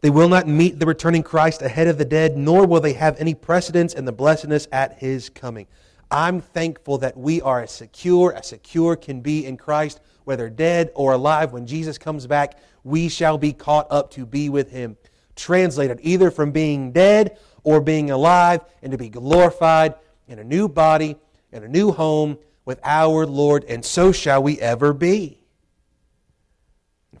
They 0.00 0.10
will 0.10 0.28
not 0.28 0.46
meet 0.46 0.78
the 0.78 0.86
returning 0.86 1.22
Christ 1.22 1.62
ahead 1.62 1.86
of 1.86 1.96
the 1.96 2.04
dead, 2.04 2.36
nor 2.36 2.66
will 2.66 2.80
they 2.80 2.92
have 2.92 3.18
any 3.18 3.34
precedence 3.34 3.94
in 3.94 4.04
the 4.04 4.12
blessedness 4.12 4.68
at 4.70 4.98
his 4.98 5.30
coming. 5.30 5.66
I'm 6.10 6.40
thankful 6.40 6.98
that 6.98 7.16
we 7.16 7.40
are 7.40 7.62
as 7.62 7.70
secure 7.70 8.34
as 8.34 8.46
secure 8.46 8.96
can 8.96 9.20
be 9.20 9.46
in 9.46 9.56
Christ, 9.56 10.00
whether 10.24 10.50
dead 10.50 10.90
or 10.94 11.12
alive. 11.12 11.52
When 11.52 11.66
Jesus 11.66 11.96
comes 11.96 12.26
back, 12.26 12.58
we 12.82 13.08
shall 13.08 13.38
be 13.38 13.52
caught 13.52 13.86
up 13.90 14.10
to 14.12 14.26
be 14.26 14.48
with 14.48 14.70
him. 14.70 14.96
Translated 15.36 16.00
either 16.02 16.30
from 16.30 16.52
being 16.52 16.92
dead 16.92 17.38
or 17.62 17.80
being 17.80 18.10
alive, 18.10 18.60
and 18.82 18.92
to 18.92 18.98
be 18.98 19.08
glorified 19.08 19.94
in 20.28 20.38
a 20.38 20.44
new 20.44 20.68
body, 20.68 21.16
in 21.50 21.64
a 21.64 21.68
new 21.68 21.92
home 21.92 22.38
with 22.64 22.78
our 22.84 23.24
Lord, 23.26 23.64
and 23.64 23.82
so 23.84 24.12
shall 24.12 24.42
we 24.42 24.60
ever 24.60 24.92
be. 24.92 25.38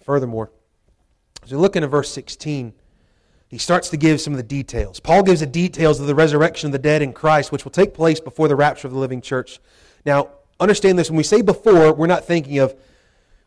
Furthermore, 0.04 0.50
as 1.42 1.50
we 1.50 1.56
look 1.56 1.76
into 1.76 1.88
verse 1.88 2.10
16, 2.10 2.74
he 3.48 3.58
starts 3.58 3.88
to 3.88 3.96
give 3.96 4.20
some 4.20 4.34
of 4.34 4.36
the 4.36 4.42
details. 4.42 5.00
Paul 5.00 5.22
gives 5.22 5.40
the 5.40 5.46
details 5.46 5.98
of 5.98 6.06
the 6.06 6.14
resurrection 6.14 6.66
of 6.68 6.72
the 6.72 6.78
dead 6.78 7.00
in 7.00 7.12
Christ, 7.12 7.50
which 7.50 7.64
will 7.64 7.72
take 7.72 7.94
place 7.94 8.20
before 8.20 8.46
the 8.46 8.56
rapture 8.56 8.86
of 8.86 8.92
the 8.92 8.98
living 8.98 9.22
church. 9.22 9.60
Now, 10.04 10.28
understand 10.60 10.98
this 10.98 11.08
when 11.08 11.16
we 11.16 11.22
say 11.22 11.40
before, 11.40 11.94
we're 11.94 12.06
not 12.06 12.26
thinking 12.26 12.58
of, 12.58 12.74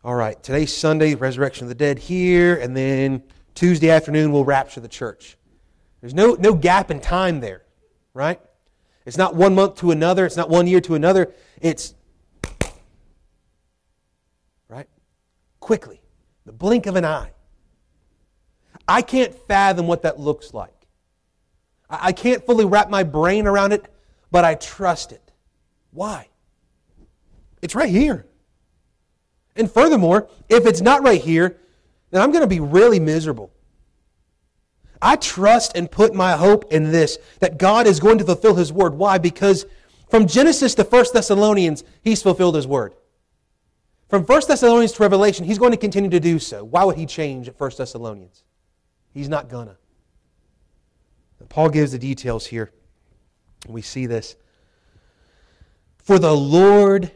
all 0.03 0.15
right, 0.15 0.41
today's 0.41 0.75
Sunday, 0.75 1.13
resurrection 1.13 1.65
of 1.65 1.69
the 1.69 1.75
dead 1.75 1.99
here, 1.99 2.55
and 2.55 2.75
then 2.75 3.21
Tuesday 3.53 3.91
afternoon 3.91 4.31
we'll 4.31 4.45
rapture 4.45 4.79
the 4.79 4.87
church. 4.87 5.37
There's 6.01 6.13
no, 6.13 6.33
no 6.39 6.55
gap 6.55 6.89
in 6.89 6.99
time 6.99 7.39
there, 7.39 7.63
right? 8.15 8.39
It's 9.05 9.17
not 9.17 9.35
one 9.35 9.53
month 9.53 9.75
to 9.77 9.91
another. 9.91 10.25
It's 10.25 10.37
not 10.37 10.49
one 10.49 10.65
year 10.65 10.81
to 10.81 10.95
another. 10.95 11.33
It's, 11.61 11.93
right? 14.69 14.87
Quickly, 15.59 16.01
the 16.47 16.53
blink 16.53 16.85
of 16.85 16.95
an 16.95 17.03
eye. 17.03 17.31
I 18.87 19.01
can't 19.01 19.35
fathom 19.47 19.85
what 19.85 20.03
that 20.03 20.17
looks 20.17 20.53
like. 20.53 20.87
I 21.89 22.13
can't 22.13 22.45
fully 22.45 22.63
wrap 22.63 22.89
my 22.89 23.03
brain 23.03 23.45
around 23.47 23.73
it, 23.73 23.85
but 24.31 24.45
I 24.45 24.55
trust 24.55 25.11
it. 25.11 25.31
Why? 25.91 26.29
It's 27.61 27.75
right 27.75 27.89
here. 27.89 28.25
And 29.57 29.69
furthermore, 29.69 30.29
if 30.47 30.65
it's 30.65 30.79
not 30.79 31.03
right 31.03 31.19
here, 31.19 31.57
then 32.11 32.21
I'm 32.21 32.31
going 32.31 32.43
to 32.43 32.47
be 32.47 32.61
really 32.61 32.99
miserable. 32.99 33.51
I 35.01 35.17
trust 35.17 35.73
and 35.75 35.91
put 35.91 36.13
my 36.13 36.37
hope 36.37 36.71
in 36.71 36.91
this 36.91 37.17
that 37.39 37.57
God 37.57 37.87
is 37.87 37.99
going 37.99 38.19
to 38.19 38.23
fulfill 38.23 38.55
His 38.55 38.71
word. 38.71 38.93
Why? 38.93 39.17
Because 39.17 39.65
from 40.09 40.27
Genesis 40.27 40.75
to 40.75 40.83
1 40.83 41.05
Thessalonians, 41.13 41.83
He's 42.01 42.23
fulfilled 42.23 42.55
His 42.55 42.67
word. 42.67 42.93
From 44.07 44.23
1 44.23 44.41
Thessalonians 44.47 44.93
to 44.93 45.03
Revelation, 45.03 45.45
He's 45.45 45.59
going 45.59 45.71
to 45.71 45.77
continue 45.77 46.09
to 46.09 46.19
do 46.19 46.39
so. 46.39 46.63
Why 46.63 46.83
would 46.83 46.95
He 46.95 47.05
change 47.05 47.47
at 47.47 47.59
1 47.59 47.71
Thessalonians? 47.77 48.43
He's 49.13 49.29
not 49.29 49.49
gonna. 49.49 49.77
Paul 51.49 51.69
gives 51.69 51.91
the 51.91 51.99
details 51.99 52.45
here. 52.45 52.71
We 53.67 53.81
see 53.81 54.05
this. 54.05 54.35
For 55.97 56.19
the 56.19 56.35
Lord 56.35 57.11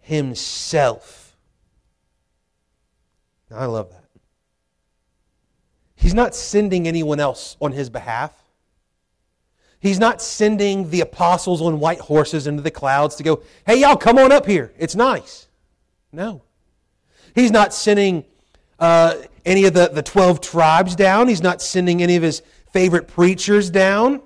Himself. 0.00 1.36
Now, 3.50 3.58
I 3.58 3.66
love 3.66 3.90
that. 3.90 4.04
He's 5.94 6.14
not 6.14 6.34
sending 6.34 6.86
anyone 6.86 7.20
else 7.20 7.56
on 7.60 7.72
His 7.72 7.90
behalf. 7.90 8.32
He's 9.80 9.98
not 9.98 10.22
sending 10.22 10.90
the 10.90 11.00
apostles 11.00 11.60
on 11.60 11.80
white 11.80 12.00
horses 12.00 12.46
into 12.46 12.62
the 12.62 12.70
clouds 12.70 13.16
to 13.16 13.22
go, 13.22 13.42
hey, 13.66 13.80
y'all, 13.80 13.96
come 13.96 14.18
on 14.18 14.32
up 14.32 14.46
here. 14.46 14.72
It's 14.78 14.94
nice. 14.96 15.48
No. 16.16 16.42
He's 17.34 17.50
not 17.50 17.74
sending 17.74 18.24
uh, 18.78 19.16
any 19.44 19.66
of 19.66 19.74
the, 19.74 19.88
the 19.88 20.02
12 20.02 20.40
tribes 20.40 20.96
down. 20.96 21.28
He's 21.28 21.42
not 21.42 21.60
sending 21.60 22.02
any 22.02 22.16
of 22.16 22.22
his 22.22 22.40
favorite 22.72 23.06
preachers 23.06 23.68
down. 23.68 24.22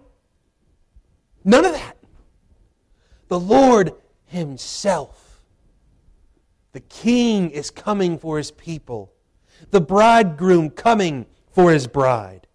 None 1.45 1.65
of 1.65 1.73
that. 1.73 1.97
The 3.27 3.41
Lord 3.41 3.93
Himself. 4.27 5.43
The 6.73 6.81
King 6.81 7.51
is 7.51 7.71
coming 7.71 8.19
for 8.19 8.39
His 8.39 8.53
people. 8.53 9.13
The 9.73 9.81
bridegroom 9.81 10.71
coming 10.71 11.27
for 11.51 11.73
His 11.73 11.89
bride. 11.89 12.47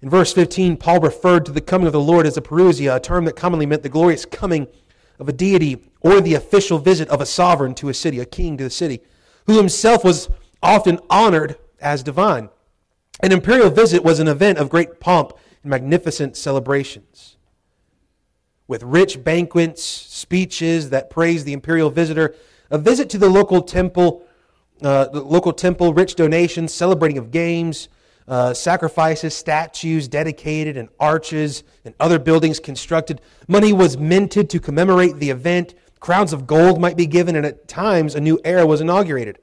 In 0.00 0.08
verse 0.08 0.32
15, 0.32 0.76
Paul 0.76 1.00
referred 1.00 1.44
to 1.46 1.52
the 1.52 1.60
coming 1.60 1.88
of 1.88 1.92
the 1.92 2.00
Lord 2.00 2.26
as 2.26 2.36
a 2.36 2.40
parousia, 2.40 2.94
a 2.94 3.00
term 3.00 3.24
that 3.24 3.34
commonly 3.34 3.66
meant 3.66 3.82
the 3.82 3.88
glorious 3.88 4.24
coming 4.24 4.68
of 5.20 5.28
a 5.28 5.32
deity 5.32 5.78
or 6.00 6.20
the 6.20 6.34
official 6.34 6.78
visit 6.78 7.08
of 7.10 7.20
a 7.20 7.26
sovereign 7.26 7.74
to 7.74 7.90
a 7.90 7.94
city, 7.94 8.18
a 8.18 8.24
king 8.24 8.56
to 8.56 8.64
the 8.64 8.70
city, 8.70 9.00
who 9.46 9.58
himself 9.58 10.02
was 10.02 10.30
often 10.62 10.98
honored 11.08 11.56
as 11.80 12.02
divine. 12.02 12.48
An 13.22 13.32
imperial 13.32 13.70
visit 13.70 14.02
was 14.02 14.18
an 14.18 14.28
event 14.28 14.58
of 14.58 14.70
great 14.70 14.98
pomp 14.98 15.34
and 15.62 15.70
magnificent 15.70 16.36
celebrations. 16.36 17.36
With 18.66 18.82
rich 18.82 19.22
banquets, 19.22 19.82
speeches 19.82 20.90
that 20.90 21.10
praise 21.10 21.44
the 21.44 21.52
imperial 21.52 21.90
visitor, 21.90 22.34
a 22.70 22.78
visit 22.78 23.10
to 23.10 23.18
the 23.18 23.28
local 23.28 23.62
temple, 23.62 24.22
uh, 24.82 25.06
the 25.06 25.20
local 25.20 25.52
temple, 25.52 25.92
rich 25.92 26.14
donations, 26.14 26.72
celebrating 26.72 27.18
of 27.18 27.30
games, 27.30 27.88
uh, 28.28 28.54
sacrifices, 28.54 29.34
statues 29.34 30.08
dedicated, 30.08 30.76
and 30.76 30.88
arches 30.98 31.64
and 31.84 31.94
other 31.98 32.18
buildings 32.18 32.60
constructed. 32.60 33.20
Money 33.48 33.72
was 33.72 33.96
minted 33.96 34.48
to 34.50 34.60
commemorate 34.60 35.16
the 35.16 35.30
event. 35.30 35.74
Crowns 35.98 36.32
of 36.32 36.46
gold 36.46 36.80
might 36.80 36.96
be 36.96 37.06
given, 37.06 37.36
and 37.36 37.44
at 37.44 37.68
times 37.68 38.14
a 38.14 38.20
new 38.20 38.40
era 38.44 38.66
was 38.66 38.80
inaugurated. 38.80 39.38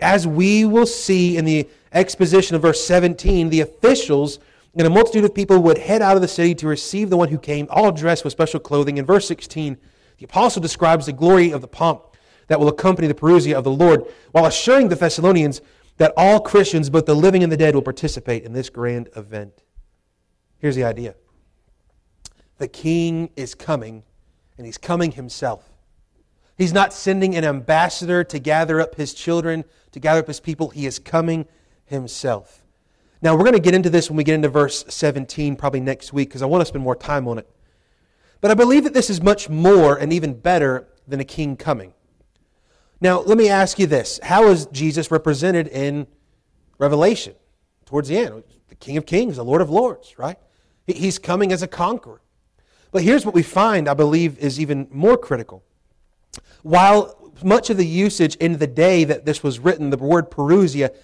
As 0.00 0.26
we 0.26 0.64
will 0.64 0.86
see 0.86 1.36
in 1.36 1.44
the 1.44 1.68
exposition 1.92 2.54
of 2.56 2.62
verse 2.62 2.84
17, 2.84 3.50
the 3.50 3.60
officials 3.60 4.38
and 4.76 4.86
a 4.86 4.90
multitude 4.90 5.24
of 5.24 5.34
people 5.34 5.58
would 5.60 5.78
head 5.78 6.02
out 6.02 6.14
of 6.14 6.22
the 6.22 6.28
city 6.28 6.54
to 6.54 6.68
receive 6.68 7.10
the 7.10 7.16
one 7.16 7.28
who 7.28 7.38
came, 7.38 7.66
all 7.70 7.90
dressed 7.90 8.22
with 8.22 8.32
special 8.32 8.60
clothing. 8.60 8.98
In 8.98 9.04
verse 9.04 9.26
16, 9.26 9.76
the 10.18 10.24
apostle 10.24 10.62
describes 10.62 11.06
the 11.06 11.12
glory 11.12 11.50
of 11.50 11.60
the 11.60 11.68
pomp 11.68 12.02
that 12.46 12.60
will 12.60 12.68
accompany 12.68 13.08
the 13.08 13.14
parousia 13.14 13.54
of 13.54 13.64
the 13.64 13.70
Lord, 13.70 14.04
while 14.32 14.46
assuring 14.46 14.88
the 14.88 14.96
Thessalonians 14.96 15.60
that 15.98 16.12
all 16.16 16.40
Christians, 16.40 16.90
both 16.90 17.06
the 17.06 17.14
living 17.14 17.42
and 17.42 17.52
the 17.52 17.56
dead, 17.56 17.74
will 17.74 17.82
participate 17.82 18.44
in 18.44 18.52
this 18.52 18.70
grand 18.70 19.08
event. 19.14 19.62
Here's 20.58 20.76
the 20.76 20.84
idea 20.84 21.14
the 22.58 22.68
king 22.68 23.30
is 23.36 23.54
coming, 23.54 24.02
and 24.56 24.66
he's 24.66 24.78
coming 24.78 25.12
himself. 25.12 25.70
He's 26.56 26.72
not 26.72 26.92
sending 26.92 27.36
an 27.36 27.44
ambassador 27.44 28.24
to 28.24 28.38
gather 28.40 28.80
up 28.80 28.96
his 28.96 29.14
children, 29.14 29.64
to 29.92 30.00
gather 30.00 30.20
up 30.20 30.26
his 30.26 30.40
people. 30.40 30.70
He 30.70 30.86
is 30.86 30.98
coming 30.98 31.46
himself. 31.84 32.64
Now, 33.22 33.34
we're 33.34 33.44
going 33.44 33.52
to 33.52 33.60
get 33.60 33.74
into 33.74 33.90
this 33.90 34.10
when 34.10 34.16
we 34.16 34.24
get 34.24 34.34
into 34.34 34.48
verse 34.48 34.84
17, 34.88 35.56
probably 35.56 35.80
next 35.80 36.12
week, 36.12 36.28
because 36.28 36.42
I 36.42 36.46
want 36.46 36.62
to 36.62 36.66
spend 36.66 36.82
more 36.82 36.96
time 36.96 37.28
on 37.28 37.38
it. 37.38 37.48
But 38.40 38.50
I 38.50 38.54
believe 38.54 38.84
that 38.84 38.94
this 38.94 39.10
is 39.10 39.20
much 39.20 39.48
more 39.48 39.96
and 39.96 40.12
even 40.12 40.34
better 40.34 40.88
than 41.06 41.20
a 41.20 41.24
king 41.24 41.56
coming. 41.56 41.94
Now, 43.00 43.20
let 43.20 43.38
me 43.38 43.48
ask 43.48 43.78
you 43.78 43.86
this 43.86 44.18
How 44.22 44.48
is 44.48 44.66
Jesus 44.66 45.10
represented 45.10 45.68
in 45.68 46.06
Revelation 46.78 47.34
towards 47.86 48.08
the 48.08 48.18
end? 48.18 48.44
The 48.68 48.74
King 48.74 48.96
of 48.96 49.06
Kings, 49.06 49.36
the 49.36 49.44
Lord 49.44 49.62
of 49.62 49.70
Lords, 49.70 50.18
right? 50.18 50.38
He's 50.86 51.18
coming 51.18 51.52
as 51.52 51.62
a 51.62 51.68
conqueror. 51.68 52.20
But 52.90 53.02
here's 53.02 53.26
what 53.26 53.34
we 53.34 53.42
find, 53.42 53.88
I 53.88 53.94
believe, 53.94 54.38
is 54.38 54.58
even 54.58 54.88
more 54.90 55.16
critical. 55.18 55.62
While 56.62 57.32
much 57.42 57.70
of 57.70 57.76
the 57.76 57.86
usage 57.86 58.34
in 58.36 58.58
the 58.58 58.66
day 58.66 59.04
that 59.04 59.24
this 59.24 59.42
was 59.42 59.58
written, 59.58 59.90
the 59.90 59.96
word 59.96 60.30
parousia, 60.30 60.94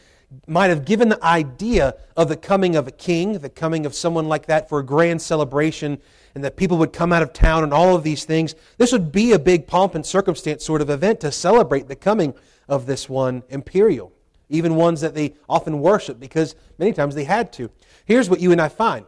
might 0.47 0.69
have 0.69 0.85
given 0.85 1.11
the 1.11 1.23
idea 1.25 1.95
of 2.17 2.29
the 2.29 2.37
coming 2.37 2.75
of 2.75 2.89
a 2.89 2.91
king, 2.91 3.39
the 3.39 3.51
coming 3.51 3.87
of 3.87 3.95
someone 3.95 4.27
like 4.27 4.47
that 4.47 4.69
for 4.69 4.79
a 4.79 4.85
grand 4.85 5.23
celebration, 5.23 5.99
and 6.35 6.43
that 6.43 6.57
people 6.57 6.79
would 6.79 6.93
come 6.93 7.13
out 7.13 7.23
of 7.23 7.33
town 7.33 7.63
and 7.63 7.73
all 7.73 7.95
of 7.95 8.03
these 8.03 8.25
things. 8.25 8.55
This 8.77 8.93
would 8.93 9.13
be 9.13 9.33
a 9.33 9.39
big 9.39 9.67
pomp 9.67 9.95
and 9.95 10.05
circumstance 10.05 10.65
sort 10.65 10.81
of 10.81 10.91
event 10.91 11.21
to 11.21 11.31
celebrate 11.31 11.89
the 11.89 11.97
coming 11.97 12.35
of 12.69 12.87
this 12.87 13.09
one 13.09 13.43
imperial, 13.49 14.13
even 14.49 14.75
ones 14.75 15.01
that 15.01 15.15
they 15.15 15.35
often 15.49 15.81
worship 15.81 16.19
because 16.19 16.57
many 16.79 16.93
times 16.93 17.15
they 17.15 17.25
had 17.25 17.53
to. 17.55 17.71
Here's 18.05 18.29
what 18.29 18.41
you 18.41 18.53
and 18.53 18.61
I 18.61 18.69
find 18.69 19.07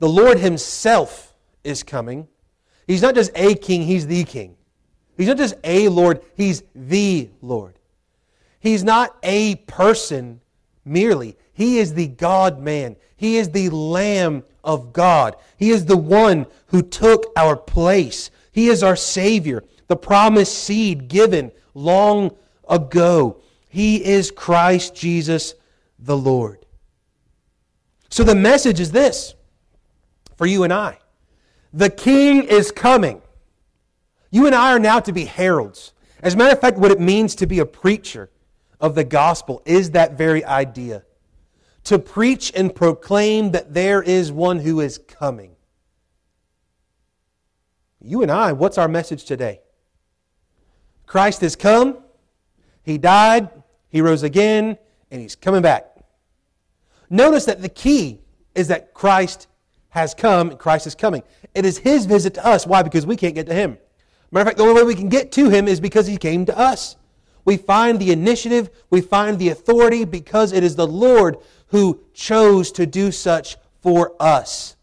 the 0.00 0.08
Lord 0.08 0.38
Himself 0.38 1.34
is 1.62 1.82
coming. 1.82 2.28
He's 2.86 3.02
not 3.02 3.14
just 3.14 3.30
a 3.34 3.54
king, 3.54 3.82
He's 3.82 4.06
the 4.06 4.24
king. 4.24 4.56
He's 5.16 5.28
not 5.28 5.36
just 5.36 5.54
a 5.62 5.88
Lord, 5.88 6.22
He's 6.34 6.62
the 6.74 7.30
Lord. 7.40 7.78
He's 8.58 8.82
not 8.82 9.16
a 9.22 9.56
person 9.56 10.40
merely. 10.84 11.36
He 11.52 11.78
is 11.78 11.94
the 11.94 12.08
God 12.08 12.58
man. 12.58 12.96
He 13.16 13.36
is 13.36 13.50
the 13.50 13.70
Lamb 13.70 14.42
of 14.64 14.92
God. 14.92 15.36
He 15.56 15.70
is 15.70 15.86
the 15.86 15.96
one 15.96 16.46
who 16.68 16.82
took 16.82 17.32
our 17.36 17.56
place. 17.56 18.30
He 18.52 18.68
is 18.68 18.82
our 18.82 18.96
Savior, 18.96 19.62
the 19.86 19.96
promised 19.96 20.58
seed 20.58 21.08
given 21.08 21.52
long 21.74 22.34
ago. 22.68 23.40
He 23.68 24.04
is 24.04 24.30
Christ 24.30 24.94
Jesus 24.94 25.54
the 25.98 26.16
Lord. 26.16 26.64
So 28.08 28.22
the 28.24 28.34
message 28.34 28.80
is 28.80 28.92
this 28.92 29.34
for 30.36 30.46
you 30.46 30.62
and 30.64 30.72
I 30.72 30.98
the 31.72 31.90
King 31.90 32.44
is 32.44 32.70
coming. 32.70 33.20
You 34.30 34.46
and 34.46 34.54
I 34.54 34.72
are 34.72 34.78
now 34.78 35.00
to 35.00 35.12
be 35.12 35.24
heralds. 35.24 35.92
As 36.22 36.34
a 36.34 36.36
matter 36.36 36.52
of 36.52 36.60
fact, 36.60 36.78
what 36.78 36.92
it 36.92 37.00
means 37.00 37.34
to 37.36 37.46
be 37.46 37.58
a 37.58 37.66
preacher 37.66 38.30
of 38.80 38.94
the 38.94 39.04
gospel 39.04 39.60
is 39.64 39.90
that 39.90 40.16
very 40.16 40.44
idea 40.44 41.02
to 41.84 41.98
preach 41.98 42.52
and 42.54 42.74
proclaim 42.74 43.52
that 43.52 43.74
there 43.74 44.02
is 44.02 44.32
one 44.32 44.58
who 44.60 44.80
is 44.80 44.98
coming. 44.98 45.54
You 48.00 48.22
and 48.22 48.30
I, 48.30 48.52
what's 48.52 48.78
our 48.78 48.88
message 48.88 49.24
today? 49.24 49.60
Christ 51.06 51.40
has 51.42 51.56
come, 51.56 51.98
He 52.82 52.98
died, 52.98 53.48
He 53.88 54.00
rose 54.00 54.22
again, 54.22 54.78
and 55.10 55.20
He's 55.20 55.36
coming 55.36 55.62
back. 55.62 55.90
Notice 57.10 57.44
that 57.44 57.62
the 57.62 57.68
key 57.68 58.20
is 58.54 58.68
that 58.68 58.94
Christ 58.94 59.46
has 59.90 60.14
come 60.14 60.50
and 60.50 60.58
Christ 60.58 60.86
is 60.86 60.94
coming. 60.94 61.22
It 61.54 61.64
is 61.64 61.78
His 61.78 62.06
visit 62.06 62.34
to 62.34 62.46
us. 62.46 62.66
Why? 62.66 62.82
Because 62.82 63.06
we 63.06 63.16
can't 63.16 63.34
get 63.34 63.46
to 63.46 63.54
Him. 63.54 63.78
Matter 64.34 64.42
of 64.42 64.48
fact, 64.48 64.58
the 64.58 64.64
only 64.64 64.74
way 64.74 64.82
we 64.82 64.96
can 64.96 65.08
get 65.08 65.30
to 65.32 65.48
him 65.48 65.68
is 65.68 65.78
because 65.78 66.08
he 66.08 66.16
came 66.16 66.44
to 66.46 66.58
us. 66.58 66.96
We 67.44 67.56
find 67.56 68.00
the 68.00 68.10
initiative, 68.10 68.68
we 68.90 69.00
find 69.00 69.38
the 69.38 69.50
authority 69.50 70.04
because 70.04 70.52
it 70.52 70.64
is 70.64 70.74
the 70.74 70.88
Lord 70.88 71.36
who 71.74 71.98
chose 72.12 72.70
to 72.70 72.86
do 72.86 73.10
such 73.10 73.56
for 73.82 74.14
us. 74.20 74.76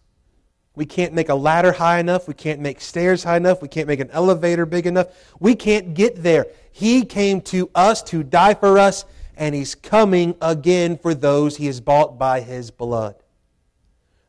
We 0.75 0.85
can't 0.85 1.13
make 1.13 1.29
a 1.29 1.35
ladder 1.35 1.71
high 1.71 1.99
enough. 1.99 2.27
We 2.27 2.33
can't 2.33 2.59
make 2.59 2.81
stairs 2.81 3.23
high 3.23 3.37
enough. 3.37 3.61
We 3.61 3.69
can't 3.69 3.87
make 3.87 4.01
an 4.01 4.11
elevator 4.11 4.65
big 4.65 4.85
enough. 4.85 5.07
We 5.39 5.55
can't 5.55 5.93
get 5.93 6.21
there. 6.21 6.47
He 6.69 7.05
came 7.05 7.39
to 7.43 7.71
us 7.73 8.03
to 8.03 8.23
die 8.23 8.55
for 8.55 8.77
us, 8.77 9.05
and 9.37 9.55
He's 9.55 9.73
coming 9.73 10.35
again 10.41 10.97
for 10.97 11.13
those 11.13 11.55
He 11.55 11.67
has 11.67 11.79
bought 11.79 12.19
by 12.19 12.41
His 12.41 12.71
blood. 12.71 13.15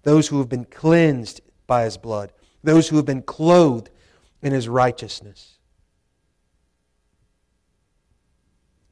Those 0.05 0.29
who 0.29 0.39
have 0.39 0.49
been 0.49 0.67
cleansed 0.67 1.41
by 1.67 1.83
His 1.83 1.97
blood. 1.97 2.33
Those 2.63 2.89
who 2.89 2.95
have 2.95 3.07
been 3.07 3.23
clothed 3.23 3.91
in 4.41 4.53
his 4.53 4.69
righteousness. 4.69 5.59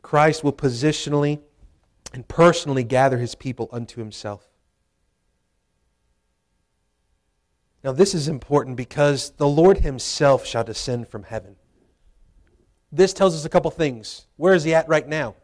Christ 0.03 0.43
will 0.43 0.53
positionally 0.53 1.39
and 2.13 2.27
personally 2.29 2.85
gather 2.85 3.19
his 3.19 3.35
people 3.35 3.69
unto 3.73 4.01
himself. 4.01 4.51
Now, 7.83 7.93
this 7.93 8.15
is 8.15 8.29
important 8.29 8.77
because 8.77 9.31
the 9.31 9.49
Lord 9.49 9.79
Himself 9.79 10.45
shall 10.45 10.65
descend 10.65 11.09
from 11.09 11.23
heaven. 11.23 11.57
This 12.93 13.13
tells 13.13 13.35
us 13.35 13.45
a 13.45 13.49
couple 13.49 13.71
things. 13.71 14.27
Where 14.37 14.53
is 14.53 14.65
He 14.65 14.75
at 14.75 14.89
right 14.89 15.09
now? 15.09 15.35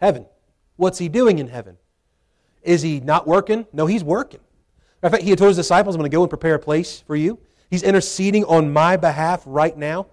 Heaven. 0.00 0.24
What's 0.76 0.98
He 0.98 1.08
doing 1.08 1.38
in 1.38 1.48
heaven? 1.48 1.76
Is 2.62 2.80
He 2.80 3.00
not 3.00 3.26
working? 3.26 3.66
No, 3.72 3.86
He's 3.86 4.04
working. 4.04 4.40
In 5.02 5.10
fact, 5.10 5.22
He 5.22 5.30
had 5.30 5.38
told 5.38 5.48
His 5.48 5.58
disciples, 5.58 5.94
I'm 5.94 6.00
going 6.00 6.10
to 6.10 6.16
go 6.16 6.22
and 6.22 6.30
prepare 6.30 6.54
a 6.54 6.58
place 6.58 7.00
for 7.06 7.16
you. 7.16 7.38
He's 7.68 7.82
interceding 7.82 8.44
on 8.44 8.72
my 8.72 8.96
behalf 8.96 9.42
right 9.44 9.76
now. 9.76 10.06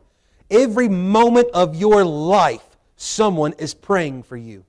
Every 0.51 0.89
moment 0.89 1.47
of 1.53 1.75
your 1.75 2.03
life, 2.03 2.77
someone 2.97 3.53
is 3.53 3.73
praying 3.73 4.23
for 4.23 4.37
you. 4.37 4.65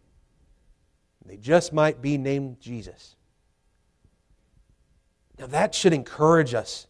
They 1.29 1.37
just 1.37 1.73
might 1.73 2.01
be 2.01 2.17
named 2.17 2.61
Jesus. 2.61 3.15
Now, 5.39 5.47
that 5.47 5.75
should 5.75 5.93
encourage 5.93 6.55
us. 6.55 6.87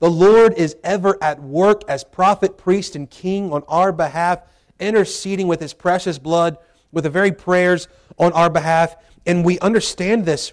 The 0.00 0.10
Lord 0.10 0.54
is 0.54 0.76
ever 0.82 1.16
at 1.22 1.40
work 1.40 1.82
as 1.88 2.02
prophet, 2.02 2.58
priest, 2.58 2.96
and 2.96 3.08
king 3.08 3.52
on 3.52 3.62
our 3.68 3.92
behalf, 3.92 4.40
interceding 4.80 5.46
with 5.46 5.60
his 5.60 5.72
precious 5.72 6.18
blood, 6.18 6.58
with 6.90 7.04
the 7.04 7.10
very 7.10 7.30
prayers 7.30 7.88
on 8.18 8.32
our 8.32 8.50
behalf. 8.50 8.96
And 9.26 9.44
we 9.44 9.58
understand 9.60 10.24
this. 10.24 10.52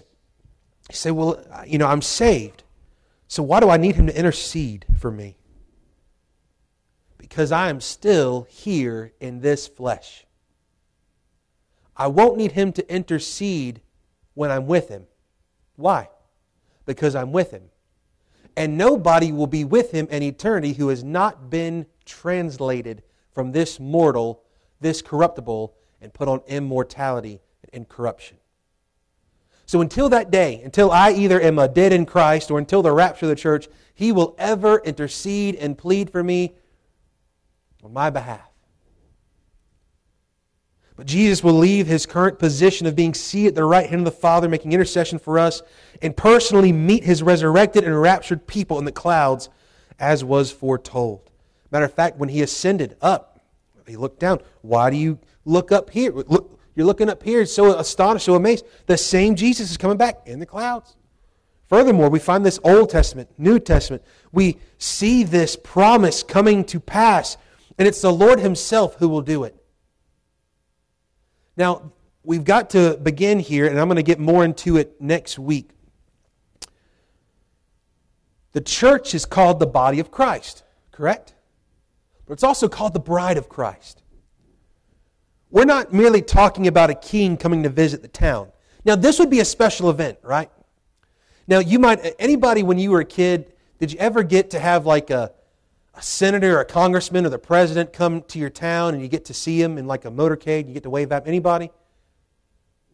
You 0.88 0.94
say, 0.94 1.10
well, 1.10 1.42
you 1.66 1.78
know, 1.78 1.86
I'm 1.86 2.02
saved. 2.02 2.64
So 3.28 3.42
why 3.42 3.60
do 3.60 3.70
I 3.70 3.76
need 3.76 3.96
him 3.96 4.06
to 4.06 4.16
intercede 4.16 4.84
for 4.98 5.10
me? 5.10 5.36
Because 7.18 7.50
I 7.50 7.70
am 7.70 7.80
still 7.80 8.46
here 8.48 9.12
in 9.20 9.40
this 9.40 9.66
flesh. 9.66 10.26
I 12.02 12.08
won't 12.08 12.36
need 12.36 12.50
him 12.50 12.72
to 12.72 12.92
intercede 12.92 13.80
when 14.34 14.50
I'm 14.50 14.66
with 14.66 14.88
him. 14.88 15.06
Why? 15.76 16.08
Because 16.84 17.14
I'm 17.14 17.30
with 17.30 17.52
him. 17.52 17.70
And 18.56 18.76
nobody 18.76 19.30
will 19.30 19.46
be 19.46 19.62
with 19.62 19.92
him 19.92 20.08
in 20.10 20.20
eternity 20.24 20.72
who 20.72 20.88
has 20.88 21.04
not 21.04 21.48
been 21.48 21.86
translated 22.04 23.04
from 23.30 23.52
this 23.52 23.78
mortal, 23.78 24.42
this 24.80 25.00
corruptible, 25.00 25.76
and 26.00 26.12
put 26.12 26.26
on 26.26 26.40
immortality 26.48 27.40
and 27.62 27.72
incorruption. 27.72 28.38
So 29.64 29.80
until 29.80 30.08
that 30.08 30.32
day, 30.32 30.60
until 30.64 30.90
I 30.90 31.12
either 31.12 31.40
am 31.40 31.60
a 31.60 31.68
dead 31.68 31.92
in 31.92 32.04
Christ 32.04 32.50
or 32.50 32.58
until 32.58 32.82
the 32.82 32.90
rapture 32.90 33.26
of 33.26 33.30
the 33.30 33.36
church, 33.36 33.68
he 33.94 34.10
will 34.10 34.34
ever 34.38 34.82
intercede 34.84 35.54
and 35.54 35.78
plead 35.78 36.10
for 36.10 36.24
me 36.24 36.56
on 37.84 37.92
my 37.92 38.10
behalf. 38.10 38.51
But 40.96 41.06
Jesus 41.06 41.42
will 41.42 41.54
leave 41.54 41.86
his 41.86 42.04
current 42.04 42.38
position 42.38 42.86
of 42.86 42.94
being 42.94 43.14
seated 43.14 43.48
at 43.48 43.54
the 43.54 43.64
right 43.64 43.88
hand 43.88 44.02
of 44.02 44.04
the 44.04 44.20
Father, 44.20 44.48
making 44.48 44.72
intercession 44.72 45.18
for 45.18 45.38
us, 45.38 45.62
and 46.02 46.16
personally 46.16 46.72
meet 46.72 47.04
his 47.04 47.22
resurrected 47.22 47.84
and 47.84 48.00
raptured 48.00 48.46
people 48.46 48.78
in 48.78 48.84
the 48.84 48.92
clouds, 48.92 49.48
as 49.98 50.22
was 50.22 50.52
foretold. 50.52 51.30
Matter 51.70 51.86
of 51.86 51.94
fact, 51.94 52.18
when 52.18 52.28
he 52.28 52.42
ascended 52.42 52.96
up, 53.00 53.40
he 53.86 53.96
looked 53.96 54.20
down. 54.20 54.40
Why 54.60 54.90
do 54.90 54.96
you 54.96 55.18
look 55.44 55.72
up 55.72 55.90
here? 55.90 56.12
Look, 56.12 56.58
you're 56.74 56.86
looking 56.86 57.10
up 57.10 57.22
here, 57.22 57.44
so 57.46 57.78
astonished, 57.78 58.26
so 58.26 58.34
amazed. 58.34 58.64
The 58.86 58.96
same 58.96 59.34
Jesus 59.34 59.70
is 59.70 59.76
coming 59.76 59.96
back 59.96 60.20
in 60.26 60.38
the 60.38 60.46
clouds. 60.46 60.96
Furthermore, 61.68 62.10
we 62.10 62.18
find 62.18 62.44
this 62.44 62.60
Old 62.64 62.90
Testament, 62.90 63.30
New 63.38 63.58
Testament. 63.58 64.02
We 64.30 64.58
see 64.76 65.24
this 65.24 65.56
promise 65.56 66.22
coming 66.22 66.64
to 66.64 66.78
pass, 66.78 67.38
and 67.78 67.88
it's 67.88 68.02
the 68.02 68.12
Lord 68.12 68.40
Himself 68.40 68.96
who 68.96 69.08
will 69.08 69.22
do 69.22 69.44
it. 69.44 69.56
Now, 71.56 71.92
we've 72.24 72.44
got 72.44 72.70
to 72.70 72.96
begin 73.02 73.38
here, 73.38 73.66
and 73.66 73.78
I'm 73.78 73.88
going 73.88 73.96
to 73.96 74.02
get 74.02 74.18
more 74.18 74.44
into 74.44 74.76
it 74.76 75.00
next 75.00 75.38
week. 75.38 75.70
The 78.52 78.60
church 78.60 79.14
is 79.14 79.24
called 79.24 79.60
the 79.60 79.66
body 79.66 79.98
of 79.98 80.10
Christ, 80.10 80.62
correct? 80.90 81.34
But 82.26 82.34
it's 82.34 82.44
also 82.44 82.68
called 82.68 82.92
the 82.92 83.00
bride 83.00 83.38
of 83.38 83.48
Christ. 83.48 84.02
We're 85.50 85.64
not 85.64 85.92
merely 85.92 86.22
talking 86.22 86.66
about 86.66 86.90
a 86.90 86.94
king 86.94 87.36
coming 87.36 87.62
to 87.62 87.68
visit 87.68 88.02
the 88.02 88.08
town. 88.08 88.50
Now, 88.84 88.96
this 88.96 89.18
would 89.18 89.30
be 89.30 89.40
a 89.40 89.44
special 89.44 89.90
event, 89.90 90.18
right? 90.22 90.50
Now, 91.46 91.58
you 91.58 91.78
might, 91.78 92.14
anybody 92.18 92.62
when 92.62 92.78
you 92.78 92.90
were 92.90 93.00
a 93.00 93.04
kid, 93.04 93.52
did 93.78 93.92
you 93.92 93.98
ever 93.98 94.22
get 94.22 94.50
to 94.50 94.58
have 94.58 94.86
like 94.86 95.10
a, 95.10 95.32
senator 96.02 96.58
or 96.58 96.60
a 96.60 96.64
congressman 96.64 97.26
or 97.26 97.28
the 97.28 97.38
president 97.38 97.92
come 97.92 98.22
to 98.22 98.38
your 98.38 98.50
town 98.50 98.94
and 98.94 99.02
you 99.02 99.08
get 99.08 99.24
to 99.26 99.34
see 99.34 99.60
him 99.60 99.78
in 99.78 99.86
like 99.86 100.04
a 100.04 100.10
motorcade? 100.10 100.68
You 100.68 100.74
get 100.74 100.82
to 100.84 100.90
wave 100.90 101.12
at 101.12 101.26
anybody? 101.26 101.70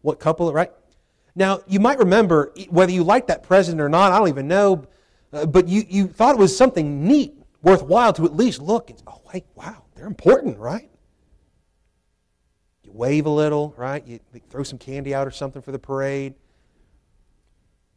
What 0.01 0.19
couple, 0.19 0.51
right? 0.53 0.71
Now, 1.35 1.61
you 1.67 1.79
might 1.79 1.99
remember 1.99 2.53
whether 2.69 2.91
you 2.91 3.03
liked 3.03 3.27
that 3.27 3.43
president 3.43 3.81
or 3.81 3.89
not, 3.89 4.11
I 4.11 4.17
don't 4.17 4.29
even 4.29 4.47
know, 4.47 4.85
uh, 5.31 5.45
but 5.45 5.67
you, 5.67 5.83
you 5.87 6.07
thought 6.07 6.35
it 6.35 6.39
was 6.39 6.55
something 6.55 7.07
neat, 7.07 7.33
worthwhile 7.61 8.13
to 8.13 8.25
at 8.25 8.35
least 8.35 8.61
look 8.61 8.89
and, 8.89 9.01
oh, 9.07 9.21
wait, 9.33 9.45
wow, 9.55 9.83
they're 9.95 10.07
important, 10.07 10.57
right? 10.57 10.89
You 12.83 12.91
wave 12.91 13.25
a 13.25 13.29
little, 13.29 13.73
right? 13.77 14.05
You 14.05 14.19
throw 14.49 14.63
some 14.63 14.79
candy 14.79 15.13
out 15.13 15.27
or 15.27 15.31
something 15.31 15.61
for 15.61 15.71
the 15.71 15.79
parade. 15.79 16.33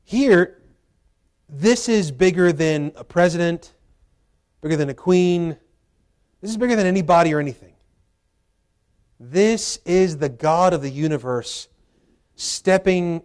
Here, 0.04 0.60
this 1.48 1.88
is 1.88 2.10
bigger 2.10 2.52
than 2.52 2.92
a 2.96 3.04
president, 3.04 3.72
bigger 4.62 4.76
than 4.76 4.88
a 4.88 4.94
queen. 4.94 5.56
This 6.40 6.50
is 6.50 6.56
bigger 6.56 6.76
than 6.76 6.86
anybody 6.86 7.34
or 7.34 7.40
anything. 7.40 7.74
This 9.20 9.78
is 9.84 10.16
the 10.18 10.28
God 10.28 10.72
of 10.72 10.82
the 10.82 10.90
universe 10.90 11.68
stepping 12.34 13.22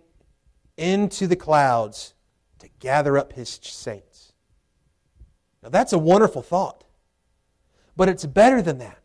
into 0.76 1.28
the 1.28 1.36
clouds 1.36 2.13
to 2.60 2.67
gather 2.80 3.17
up 3.17 3.34
his 3.34 3.60
saints. 3.63 4.34
Now, 5.63 5.69
that's 5.69 5.93
a 5.93 5.97
wonderful 5.97 6.41
thought. 6.41 6.84
But 7.95 8.10
it's 8.10 8.26
better 8.26 8.62
than 8.62 8.78
that. 8.80 9.00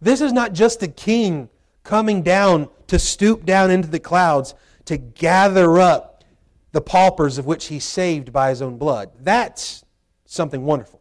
This 0.00 0.20
is 0.20 0.32
not 0.32 0.52
just 0.52 0.82
a 0.82 0.88
king 0.88 1.48
coming 1.82 2.22
down 2.22 2.68
to 2.86 2.98
stoop 2.98 3.44
down 3.44 3.70
into 3.70 3.88
the 3.88 3.98
clouds 3.98 4.54
to 4.84 4.96
gather 4.96 5.78
up 5.78 6.24
the 6.72 6.80
paupers 6.80 7.38
of 7.38 7.46
which 7.46 7.66
he 7.66 7.80
saved 7.80 8.32
by 8.32 8.50
his 8.50 8.62
own 8.62 8.78
blood. 8.78 9.10
That's 9.20 9.84
something 10.30 10.64
wonderful. 10.64 11.00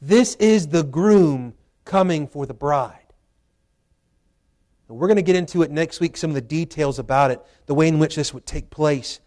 This 0.00 0.34
is 0.34 0.68
the 0.68 0.82
groom 0.82 1.54
coming 1.84 2.26
for 2.26 2.44
the 2.44 2.52
bride. 2.52 2.98
And 4.88 4.98
we're 4.98 5.06
going 5.06 5.16
to 5.16 5.22
get 5.22 5.36
into 5.36 5.62
it 5.62 5.70
next 5.70 6.00
week, 6.00 6.16
some 6.16 6.30
of 6.30 6.34
the 6.34 6.42
details 6.42 6.98
about 6.98 7.30
it, 7.30 7.40
the 7.66 7.74
way 7.74 7.88
in 7.88 7.98
which 7.98 8.16
this 8.16 8.34
would 8.34 8.44
take 8.44 8.68
place. 8.68 9.20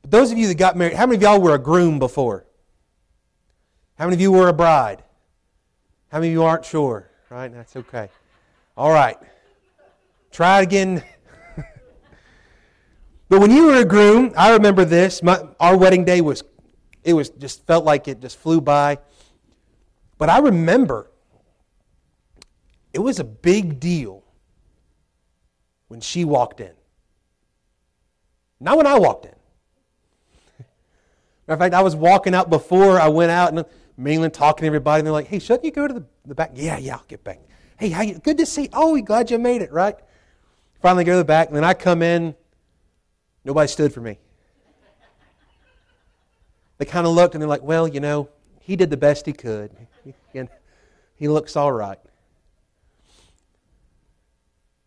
But 0.00 0.12
those 0.12 0.32
of 0.32 0.38
you 0.38 0.48
that 0.48 0.56
got 0.56 0.76
married, 0.76 0.94
how 0.94 1.06
many 1.06 1.16
of 1.16 1.22
y'all 1.22 1.40
were 1.40 1.54
a 1.54 1.58
groom 1.58 1.98
before? 1.98 2.46
How 3.98 4.06
many 4.06 4.14
of 4.14 4.20
you 4.22 4.32
were 4.32 4.48
a 4.48 4.54
bride? 4.54 5.02
How 6.08 6.18
many 6.18 6.28
of 6.28 6.32
you 6.32 6.42
aren't 6.42 6.64
sure? 6.64 7.10
Right? 7.28 7.52
That's 7.52 7.76
okay. 7.76 8.08
All 8.76 8.90
right. 8.90 9.18
Try 10.30 10.60
it 10.60 10.62
again. 10.62 11.04
but 13.28 13.40
when 13.40 13.50
you 13.50 13.66
were 13.66 13.76
a 13.76 13.84
groom, 13.84 14.32
I 14.36 14.52
remember 14.52 14.86
this. 14.86 15.22
My, 15.22 15.42
our 15.60 15.76
wedding 15.76 16.04
day 16.04 16.22
was, 16.22 16.42
it 17.04 17.14
was 17.14 17.30
just 17.30 17.66
felt 17.66 17.84
like 17.84 18.08
it 18.08 18.20
just 18.20 18.38
flew 18.38 18.60
by. 18.60 18.98
But 20.18 20.28
I 20.28 20.38
remember 20.38 21.10
it 22.92 23.00
was 23.00 23.18
a 23.18 23.24
big 23.24 23.80
deal 23.80 24.22
when 25.88 26.00
she 26.00 26.24
walked 26.24 26.60
in. 26.60 26.72
Not 28.60 28.76
when 28.76 28.86
I 28.86 28.98
walked 28.98 29.26
in. 29.26 29.34
Matter 31.48 31.54
of 31.54 31.58
fact, 31.58 31.74
I 31.74 31.82
was 31.82 31.96
walking 31.96 32.34
out 32.34 32.48
before 32.48 33.00
I 33.00 33.08
went 33.08 33.32
out 33.32 33.52
and 33.52 33.64
mainland 33.96 34.32
talking 34.32 34.62
to 34.62 34.66
everybody, 34.66 35.00
and 35.00 35.06
they're 35.06 35.12
like, 35.12 35.26
hey, 35.26 35.38
shouldn't 35.38 35.64
you 35.64 35.72
go 35.72 35.88
to 35.88 35.94
the, 35.94 36.04
the 36.24 36.34
back? 36.34 36.52
Yeah, 36.54 36.78
yeah, 36.78 36.94
I'll 36.94 37.04
get 37.08 37.24
back. 37.24 37.40
Hey, 37.78 37.88
how 37.88 38.02
you, 38.02 38.18
good 38.18 38.38
to 38.38 38.46
see 38.46 38.62
you. 38.62 38.68
Oh, 38.72 39.00
glad 39.00 39.30
you 39.30 39.38
made 39.38 39.60
it, 39.60 39.72
right? 39.72 39.96
Finally 40.80 41.04
go 41.04 41.12
to 41.12 41.18
the 41.18 41.24
back, 41.24 41.48
and 41.48 41.56
then 41.56 41.64
I 41.64 41.74
come 41.74 42.02
in. 42.02 42.34
Nobody 43.44 43.66
stood 43.66 43.92
for 43.92 44.00
me. 44.00 44.18
They 46.82 46.86
kind 46.86 47.06
of 47.06 47.12
looked, 47.12 47.36
and 47.36 47.40
they're 47.40 47.48
like, 47.48 47.62
well, 47.62 47.86
you 47.86 48.00
know, 48.00 48.28
he 48.58 48.74
did 48.74 48.90
the 48.90 48.96
best 48.96 49.24
he 49.24 49.32
could. 49.32 49.70
And 50.34 50.48
he 51.14 51.28
looks 51.28 51.54
all 51.54 51.70
right. 51.70 52.00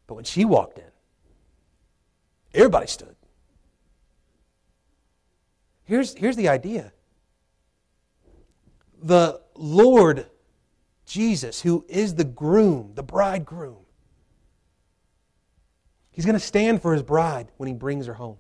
But 0.06 0.16
when 0.16 0.26
she 0.26 0.44
walked 0.44 0.78
in, 0.78 0.92
everybody 2.54 2.88
stood. 2.88 3.16
Here's, 5.86 6.14
here's 6.16 6.36
the 6.36 6.50
idea 6.50 6.92
the 9.02 9.40
Lord 9.56 10.26
Jesus, 11.06 11.62
who 11.62 11.86
is 11.88 12.16
the 12.16 12.26
groom, 12.26 12.92
the 12.96 13.04
bridegroom, 13.04 13.86
he's 16.12 16.26
going 16.26 16.38
to 16.38 16.46
stand 16.46 16.82
for 16.82 16.92
his 16.92 17.04
bride 17.04 17.54
when 17.56 17.68
he 17.68 17.74
brings 17.74 18.08
her 18.08 18.16
home. 18.16 18.36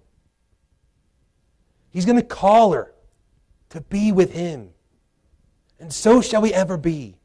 He's 1.89 2.05
going 2.05 2.17
to 2.17 2.21
call 2.21 2.73
her 2.73 2.91
to 3.75 3.81
be 3.81 4.11
with 4.11 4.31
him. 4.31 4.69
And 5.79 5.93
so 5.93 6.21
shall 6.21 6.41
we 6.41 6.53
ever 6.53 6.77
be. 6.77 7.17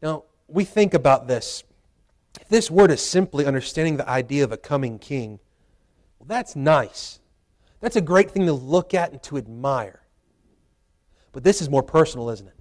Now, 0.00 0.24
we 0.48 0.64
think 0.64 0.94
about 0.94 1.26
this. 1.26 1.64
If 2.40 2.48
this 2.48 2.70
word 2.70 2.90
is 2.90 3.00
simply 3.00 3.46
understanding 3.46 3.96
the 3.96 4.08
idea 4.08 4.44
of 4.44 4.52
a 4.52 4.56
coming 4.56 4.98
king, 4.98 5.40
Well, 6.18 6.26
that's 6.26 6.56
nice. 6.56 7.20
That's 7.80 7.96
a 7.96 8.00
great 8.00 8.30
thing 8.30 8.46
to 8.46 8.52
look 8.52 8.94
at 8.94 9.12
and 9.12 9.22
to 9.24 9.36
admire. 9.36 10.00
But 11.32 11.44
this 11.44 11.60
is 11.60 11.68
more 11.68 11.82
personal, 11.82 12.30
isn't 12.30 12.46
it? 12.46 12.54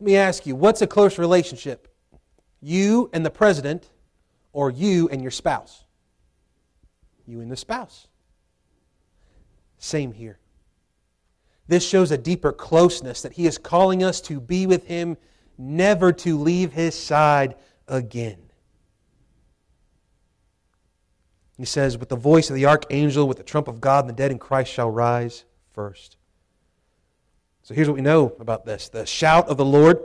Let 0.00 0.06
me 0.06 0.16
ask 0.16 0.46
you 0.46 0.54
what's 0.54 0.80
a 0.80 0.86
close 0.86 1.18
relationship? 1.18 1.92
You 2.60 3.10
and 3.12 3.26
the 3.26 3.30
president, 3.30 3.90
or 4.52 4.70
you 4.70 5.08
and 5.08 5.20
your 5.20 5.30
spouse? 5.30 5.84
You 7.26 7.40
and 7.40 7.50
the 7.50 7.56
spouse. 7.56 8.08
Same 9.78 10.12
here. 10.12 10.38
This 11.66 11.86
shows 11.86 12.10
a 12.10 12.18
deeper 12.18 12.52
closeness 12.52 13.22
that 13.22 13.34
he 13.34 13.46
is 13.46 13.58
calling 13.58 14.02
us 14.02 14.20
to 14.22 14.40
be 14.40 14.66
with 14.66 14.86
him, 14.86 15.16
never 15.56 16.12
to 16.12 16.38
leave 16.38 16.72
his 16.72 16.94
side 16.94 17.54
again. 17.86 18.38
He 21.58 21.64
says, 21.64 21.98
With 21.98 22.08
the 22.08 22.16
voice 22.16 22.48
of 22.48 22.56
the 22.56 22.66
archangel, 22.66 23.28
with 23.28 23.36
the 23.36 23.42
trump 23.42 23.68
of 23.68 23.80
God, 23.80 24.04
and 24.04 24.08
the 24.08 24.14
dead 24.14 24.30
in 24.30 24.38
Christ 24.38 24.72
shall 24.72 24.90
rise 24.90 25.44
first. 25.72 26.16
So 27.62 27.74
here's 27.74 27.88
what 27.88 27.96
we 27.96 28.00
know 28.00 28.34
about 28.40 28.64
this 28.64 28.88
the 28.88 29.04
shout 29.04 29.48
of 29.48 29.58
the 29.58 29.64
Lord, 29.64 29.98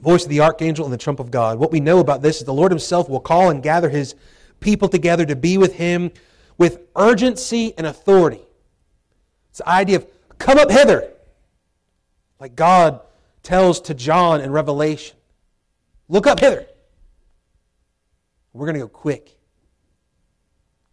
voice 0.00 0.24
of 0.24 0.30
the 0.30 0.40
archangel, 0.40 0.86
and 0.86 0.94
the 0.94 0.98
trump 0.98 1.20
of 1.20 1.30
God. 1.30 1.58
What 1.58 1.72
we 1.72 1.80
know 1.80 1.98
about 1.98 2.22
this 2.22 2.38
is 2.38 2.44
the 2.44 2.54
Lord 2.54 2.72
himself 2.72 3.08
will 3.08 3.20
call 3.20 3.50
and 3.50 3.62
gather 3.62 3.90
his 3.90 4.14
people 4.60 4.88
together 4.88 5.26
to 5.26 5.36
be 5.36 5.58
with 5.58 5.74
him 5.74 6.10
with 6.56 6.80
urgency 6.96 7.74
and 7.76 7.86
authority. 7.86 8.40
It's 9.56 9.64
the 9.64 9.70
idea 9.70 9.96
of 9.96 10.06
come 10.36 10.58
up 10.58 10.70
hither, 10.70 11.10
like 12.38 12.56
God 12.56 13.00
tells 13.42 13.80
to 13.80 13.94
John 13.94 14.42
in 14.42 14.52
Revelation. 14.52 15.16
Look 16.10 16.26
up 16.26 16.40
hither. 16.40 16.66
We're 18.52 18.66
going 18.66 18.74
to 18.74 18.80
go 18.80 18.88
quick 18.88 19.38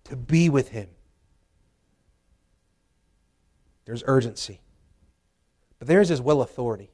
to 0.06 0.15
be 0.15 0.47
with 0.47 0.69
him. 0.69 0.88
There's 3.84 4.02
urgency. 4.06 4.62
But 5.78 5.89
there 5.89 5.99
is 5.99 6.10
is 6.10 6.21
well 6.21 6.41
authority. 6.41 6.89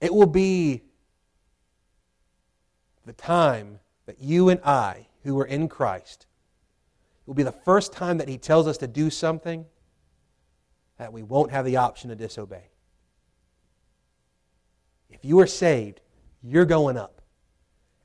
It 0.00 0.12
will 0.12 0.26
be 0.26 0.82
the 3.06 3.12
time 3.12 3.78
that 4.06 4.20
you 4.20 4.48
and 4.48 4.60
I, 4.64 5.06
who 5.22 5.38
are 5.38 5.46
in 5.46 5.68
Christ, 5.68 6.26
it 7.22 7.28
will 7.28 7.34
be 7.34 7.42
the 7.42 7.52
first 7.52 7.92
time 7.92 8.18
that 8.18 8.28
He 8.28 8.38
tells 8.38 8.66
us 8.66 8.78
to 8.78 8.86
do 8.86 9.10
something 9.10 9.64
that 10.98 11.12
we 11.12 11.22
won't 11.22 11.50
have 11.50 11.64
the 11.64 11.76
option 11.76 12.10
to 12.10 12.16
disobey. 12.16 12.64
If 15.10 15.24
you 15.24 15.38
are 15.40 15.46
saved, 15.46 16.00
you're 16.42 16.64
going 16.64 16.96
up. 16.96 17.22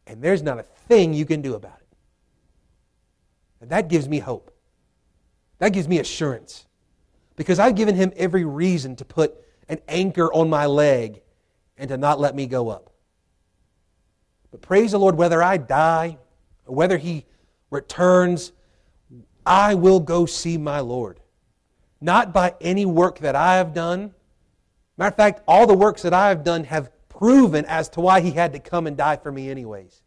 And 0.05 0.21
there's 0.21 0.41
not 0.41 0.59
a 0.59 0.63
thing 0.63 1.13
you 1.13 1.25
can 1.25 1.41
do 1.41 1.55
about 1.55 1.77
it. 1.79 1.87
And 3.61 3.69
that 3.71 3.87
gives 3.89 4.07
me 4.07 4.19
hope. 4.19 4.51
That 5.59 5.73
gives 5.73 5.87
me 5.87 5.99
assurance 5.99 6.65
because 7.35 7.59
I've 7.59 7.75
given 7.75 7.95
him 7.95 8.11
every 8.15 8.45
reason 8.45 8.95
to 8.97 9.05
put 9.05 9.35
an 9.67 9.79
anchor 9.87 10.31
on 10.31 10.49
my 10.49 10.65
leg 10.65 11.21
and 11.77 11.89
to 11.89 11.97
not 11.97 12.19
let 12.19 12.35
me 12.35 12.45
go 12.45 12.69
up. 12.69 12.91
But 14.51 14.61
praise 14.61 14.91
the 14.91 14.99
Lord, 14.99 15.15
whether 15.15 15.41
I 15.41 15.57
die 15.57 16.17
or 16.65 16.75
whether 16.75 16.97
he 16.97 17.25
returns, 17.69 18.51
I 19.47 19.75
will 19.75 19.99
go 19.99 20.25
see 20.25 20.57
my 20.57 20.81
Lord. 20.81 21.19
Not 22.01 22.33
by 22.33 22.55
any 22.61 22.85
work 22.85 23.19
that 23.19 23.35
I 23.35 23.55
have 23.55 23.73
done. 23.73 24.13
Matter 24.97 25.09
of 25.09 25.15
fact, 25.15 25.41
all 25.47 25.65
the 25.65 25.73
works 25.73 26.01
that 26.03 26.13
I 26.13 26.29
have 26.29 26.43
done 26.43 26.65
have 26.65 26.91
proven 27.09 27.65
as 27.65 27.89
to 27.89 28.01
why 28.01 28.21
he 28.21 28.31
had 28.31 28.53
to 28.53 28.59
come 28.59 28.85
and 28.85 28.97
die 28.97 29.15
for 29.15 29.31
me, 29.31 29.49
anyways. 29.49 30.01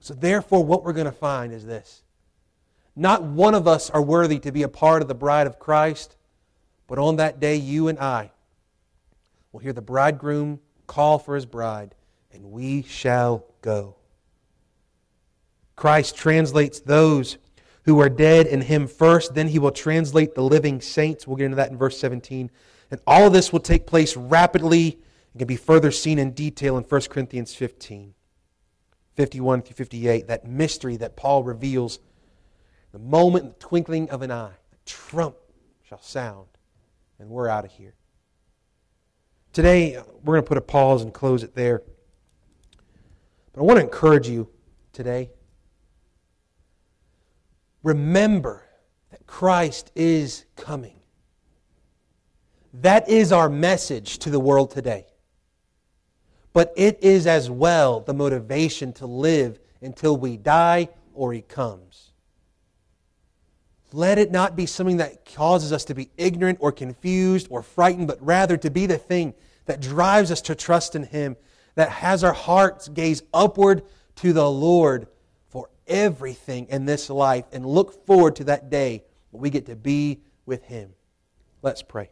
So, 0.00 0.14
therefore, 0.14 0.64
what 0.64 0.84
we're 0.84 0.92
going 0.92 1.06
to 1.06 1.12
find 1.12 1.52
is 1.52 1.64
this 1.64 2.02
not 2.94 3.22
one 3.22 3.54
of 3.54 3.66
us 3.66 3.90
are 3.90 4.02
worthy 4.02 4.38
to 4.40 4.52
be 4.52 4.62
a 4.62 4.68
part 4.68 5.02
of 5.02 5.08
the 5.08 5.14
bride 5.14 5.46
of 5.46 5.58
Christ, 5.58 6.16
but 6.86 6.98
on 6.98 7.16
that 7.16 7.40
day, 7.40 7.56
you 7.56 7.88
and 7.88 7.98
I 7.98 8.30
will 9.50 9.60
hear 9.60 9.72
the 9.72 9.82
bridegroom 9.82 10.60
call 10.86 11.18
for 11.18 11.34
his 11.34 11.46
bride, 11.46 11.94
and 12.32 12.52
we 12.52 12.82
shall 12.82 13.44
go. 13.62 13.96
Christ 15.74 16.16
translates 16.16 16.80
those 16.80 17.36
who 17.86 18.00
are 18.00 18.08
dead 18.08 18.46
in 18.46 18.62
him 18.62 18.86
first, 18.88 19.34
then 19.34 19.48
he 19.48 19.58
will 19.58 19.70
translate 19.70 20.34
the 20.34 20.42
living 20.42 20.80
saints. 20.80 21.26
We'll 21.26 21.36
get 21.36 21.46
into 21.46 21.56
that 21.56 21.70
in 21.70 21.78
verse 21.78 21.98
17. 21.98 22.50
And 22.90 23.00
all 23.06 23.28
of 23.28 23.32
this 23.32 23.52
will 23.52 23.60
take 23.60 23.86
place 23.86 24.16
rapidly 24.16 24.98
and 25.32 25.38
can 25.38 25.46
be 25.46 25.56
further 25.56 25.92
seen 25.92 26.18
in 26.18 26.32
detail 26.32 26.76
in 26.76 26.84
1 26.84 27.00
Corinthians 27.02 27.54
15, 27.54 28.12
51 29.14 29.62
through 29.62 29.74
58, 29.74 30.26
that 30.26 30.46
mystery 30.46 30.96
that 30.96 31.16
Paul 31.16 31.44
reveals 31.44 32.00
the 32.90 32.98
moment, 32.98 33.58
the 33.58 33.66
twinkling 33.66 34.10
of 34.10 34.22
an 34.22 34.32
eye, 34.32 34.54
the 34.70 34.78
trump 34.84 35.36
shall 35.82 36.02
sound, 36.02 36.48
and 37.20 37.28
we're 37.28 37.48
out 37.48 37.64
of 37.64 37.70
here. 37.70 37.94
Today, 39.52 39.96
uh, 39.96 40.02
we're 40.24 40.34
going 40.34 40.44
to 40.44 40.48
put 40.48 40.58
a 40.58 40.62
pause 40.62 41.02
and 41.02 41.14
close 41.14 41.42
it 41.42 41.54
there. 41.54 41.82
But 43.52 43.60
I 43.60 43.64
want 43.64 43.78
to 43.78 43.84
encourage 43.84 44.28
you 44.28 44.48
today. 44.92 45.30
Remember 47.86 48.64
that 49.12 49.28
Christ 49.28 49.92
is 49.94 50.44
coming. 50.56 50.98
That 52.74 53.08
is 53.08 53.30
our 53.30 53.48
message 53.48 54.18
to 54.18 54.30
the 54.30 54.40
world 54.40 54.72
today. 54.72 55.06
But 56.52 56.72
it 56.76 56.98
is 57.00 57.28
as 57.28 57.48
well 57.48 58.00
the 58.00 58.12
motivation 58.12 58.92
to 58.94 59.06
live 59.06 59.60
until 59.80 60.16
we 60.16 60.36
die 60.36 60.88
or 61.14 61.32
He 61.32 61.42
comes. 61.42 62.10
Let 63.92 64.18
it 64.18 64.32
not 64.32 64.56
be 64.56 64.66
something 64.66 64.96
that 64.96 65.24
causes 65.24 65.72
us 65.72 65.84
to 65.84 65.94
be 65.94 66.10
ignorant 66.16 66.58
or 66.60 66.72
confused 66.72 67.46
or 67.50 67.62
frightened, 67.62 68.08
but 68.08 68.20
rather 68.20 68.56
to 68.56 68.68
be 68.68 68.86
the 68.86 68.98
thing 68.98 69.32
that 69.66 69.80
drives 69.80 70.32
us 70.32 70.40
to 70.40 70.56
trust 70.56 70.96
in 70.96 71.04
Him, 71.04 71.36
that 71.76 71.90
has 71.90 72.24
our 72.24 72.32
hearts 72.32 72.88
gaze 72.88 73.22
upward 73.32 73.84
to 74.16 74.32
the 74.32 74.50
Lord 74.50 75.06
everything 75.86 76.66
in 76.68 76.84
this 76.84 77.10
life 77.10 77.44
and 77.52 77.64
look 77.64 78.06
forward 78.06 78.36
to 78.36 78.44
that 78.44 78.70
day 78.70 79.04
when 79.30 79.42
we 79.42 79.50
get 79.50 79.66
to 79.66 79.76
be 79.76 80.20
with 80.44 80.64
Him. 80.64 80.90
Let's 81.62 81.82
pray. 81.82 82.10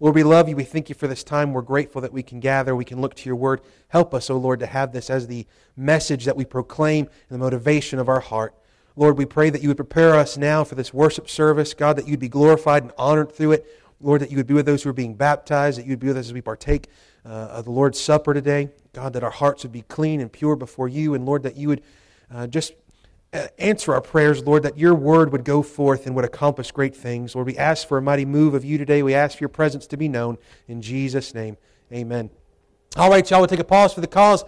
Lord, 0.00 0.16
we 0.16 0.22
love 0.22 0.48
you. 0.48 0.56
We 0.56 0.64
thank 0.64 0.88
you 0.88 0.94
for 0.94 1.06
this 1.06 1.24
time. 1.24 1.52
We're 1.52 1.62
grateful 1.62 2.00
that 2.02 2.12
we 2.12 2.22
can 2.22 2.40
gather. 2.40 2.74
We 2.74 2.84
can 2.84 3.00
look 3.00 3.14
to 3.14 3.28
your 3.28 3.36
word. 3.36 3.60
Help 3.88 4.12
us, 4.12 4.28
O 4.28 4.34
oh 4.34 4.38
Lord, 4.38 4.60
to 4.60 4.66
have 4.66 4.92
this 4.92 5.08
as 5.08 5.26
the 5.26 5.46
message 5.76 6.24
that 6.24 6.36
we 6.36 6.44
proclaim 6.44 7.06
and 7.06 7.34
the 7.34 7.38
motivation 7.38 7.98
of 7.98 8.08
our 8.08 8.20
heart. 8.20 8.54
Lord, 8.96 9.16
we 9.16 9.24
pray 9.24 9.50
that 9.50 9.62
you 9.62 9.68
would 9.68 9.76
prepare 9.76 10.14
us 10.14 10.36
now 10.36 10.62
for 10.62 10.74
this 10.74 10.92
worship 10.92 11.28
service. 11.28 11.74
God, 11.74 11.96
that 11.96 12.06
you'd 12.06 12.20
be 12.20 12.28
glorified 12.28 12.82
and 12.82 12.92
honored 12.98 13.32
through 13.32 13.52
it. 13.52 13.66
Lord, 14.00 14.20
that 14.20 14.30
you 14.30 14.36
would 14.36 14.46
be 14.46 14.54
with 14.54 14.66
those 14.66 14.82
who 14.82 14.90
are 14.90 14.94
being 14.94 15.14
baptized, 15.14 15.78
that 15.78 15.84
you 15.84 15.92
would 15.92 16.00
be 16.00 16.08
with 16.08 16.18
us 16.18 16.26
as 16.26 16.32
we 16.32 16.40
partake 16.40 16.88
uh, 17.24 17.28
of 17.28 17.64
the 17.64 17.70
Lord's 17.70 17.98
Supper 17.98 18.34
today. 18.34 18.68
God, 18.92 19.12
that 19.14 19.24
our 19.24 19.30
hearts 19.30 19.62
would 19.62 19.72
be 19.72 19.82
clean 19.82 20.20
and 20.20 20.30
pure 20.30 20.56
before 20.56 20.88
you. 20.88 21.14
And 21.14 21.24
Lord, 21.24 21.44
that 21.44 21.56
you 21.56 21.68
would 21.68 21.82
uh, 22.34 22.46
just 22.46 22.72
uh, 23.32 23.46
answer 23.58 23.94
our 23.94 24.00
prayers, 24.00 24.44
Lord, 24.44 24.64
that 24.64 24.76
your 24.76 24.94
word 24.94 25.32
would 25.32 25.44
go 25.44 25.62
forth 25.62 26.06
and 26.06 26.14
would 26.16 26.24
accomplish 26.24 26.72
great 26.72 26.94
things. 26.96 27.34
Lord, 27.34 27.46
we 27.46 27.56
ask 27.56 27.86
for 27.86 27.96
a 27.96 28.02
mighty 28.02 28.24
move 28.24 28.54
of 28.54 28.64
you 28.64 28.76
today. 28.76 29.02
We 29.02 29.14
ask 29.14 29.38
for 29.38 29.44
your 29.44 29.48
presence 29.48 29.86
to 29.88 29.96
be 29.96 30.08
known. 30.08 30.38
In 30.66 30.82
Jesus' 30.82 31.32
name, 31.34 31.56
amen. 31.92 32.30
All 32.96 33.10
right, 33.10 33.28
y'all, 33.28 33.40
we'll 33.40 33.48
take 33.48 33.60
a 33.60 33.64
pause 33.64 33.94
for 33.94 34.00
the 34.00 34.06
cause. 34.06 34.42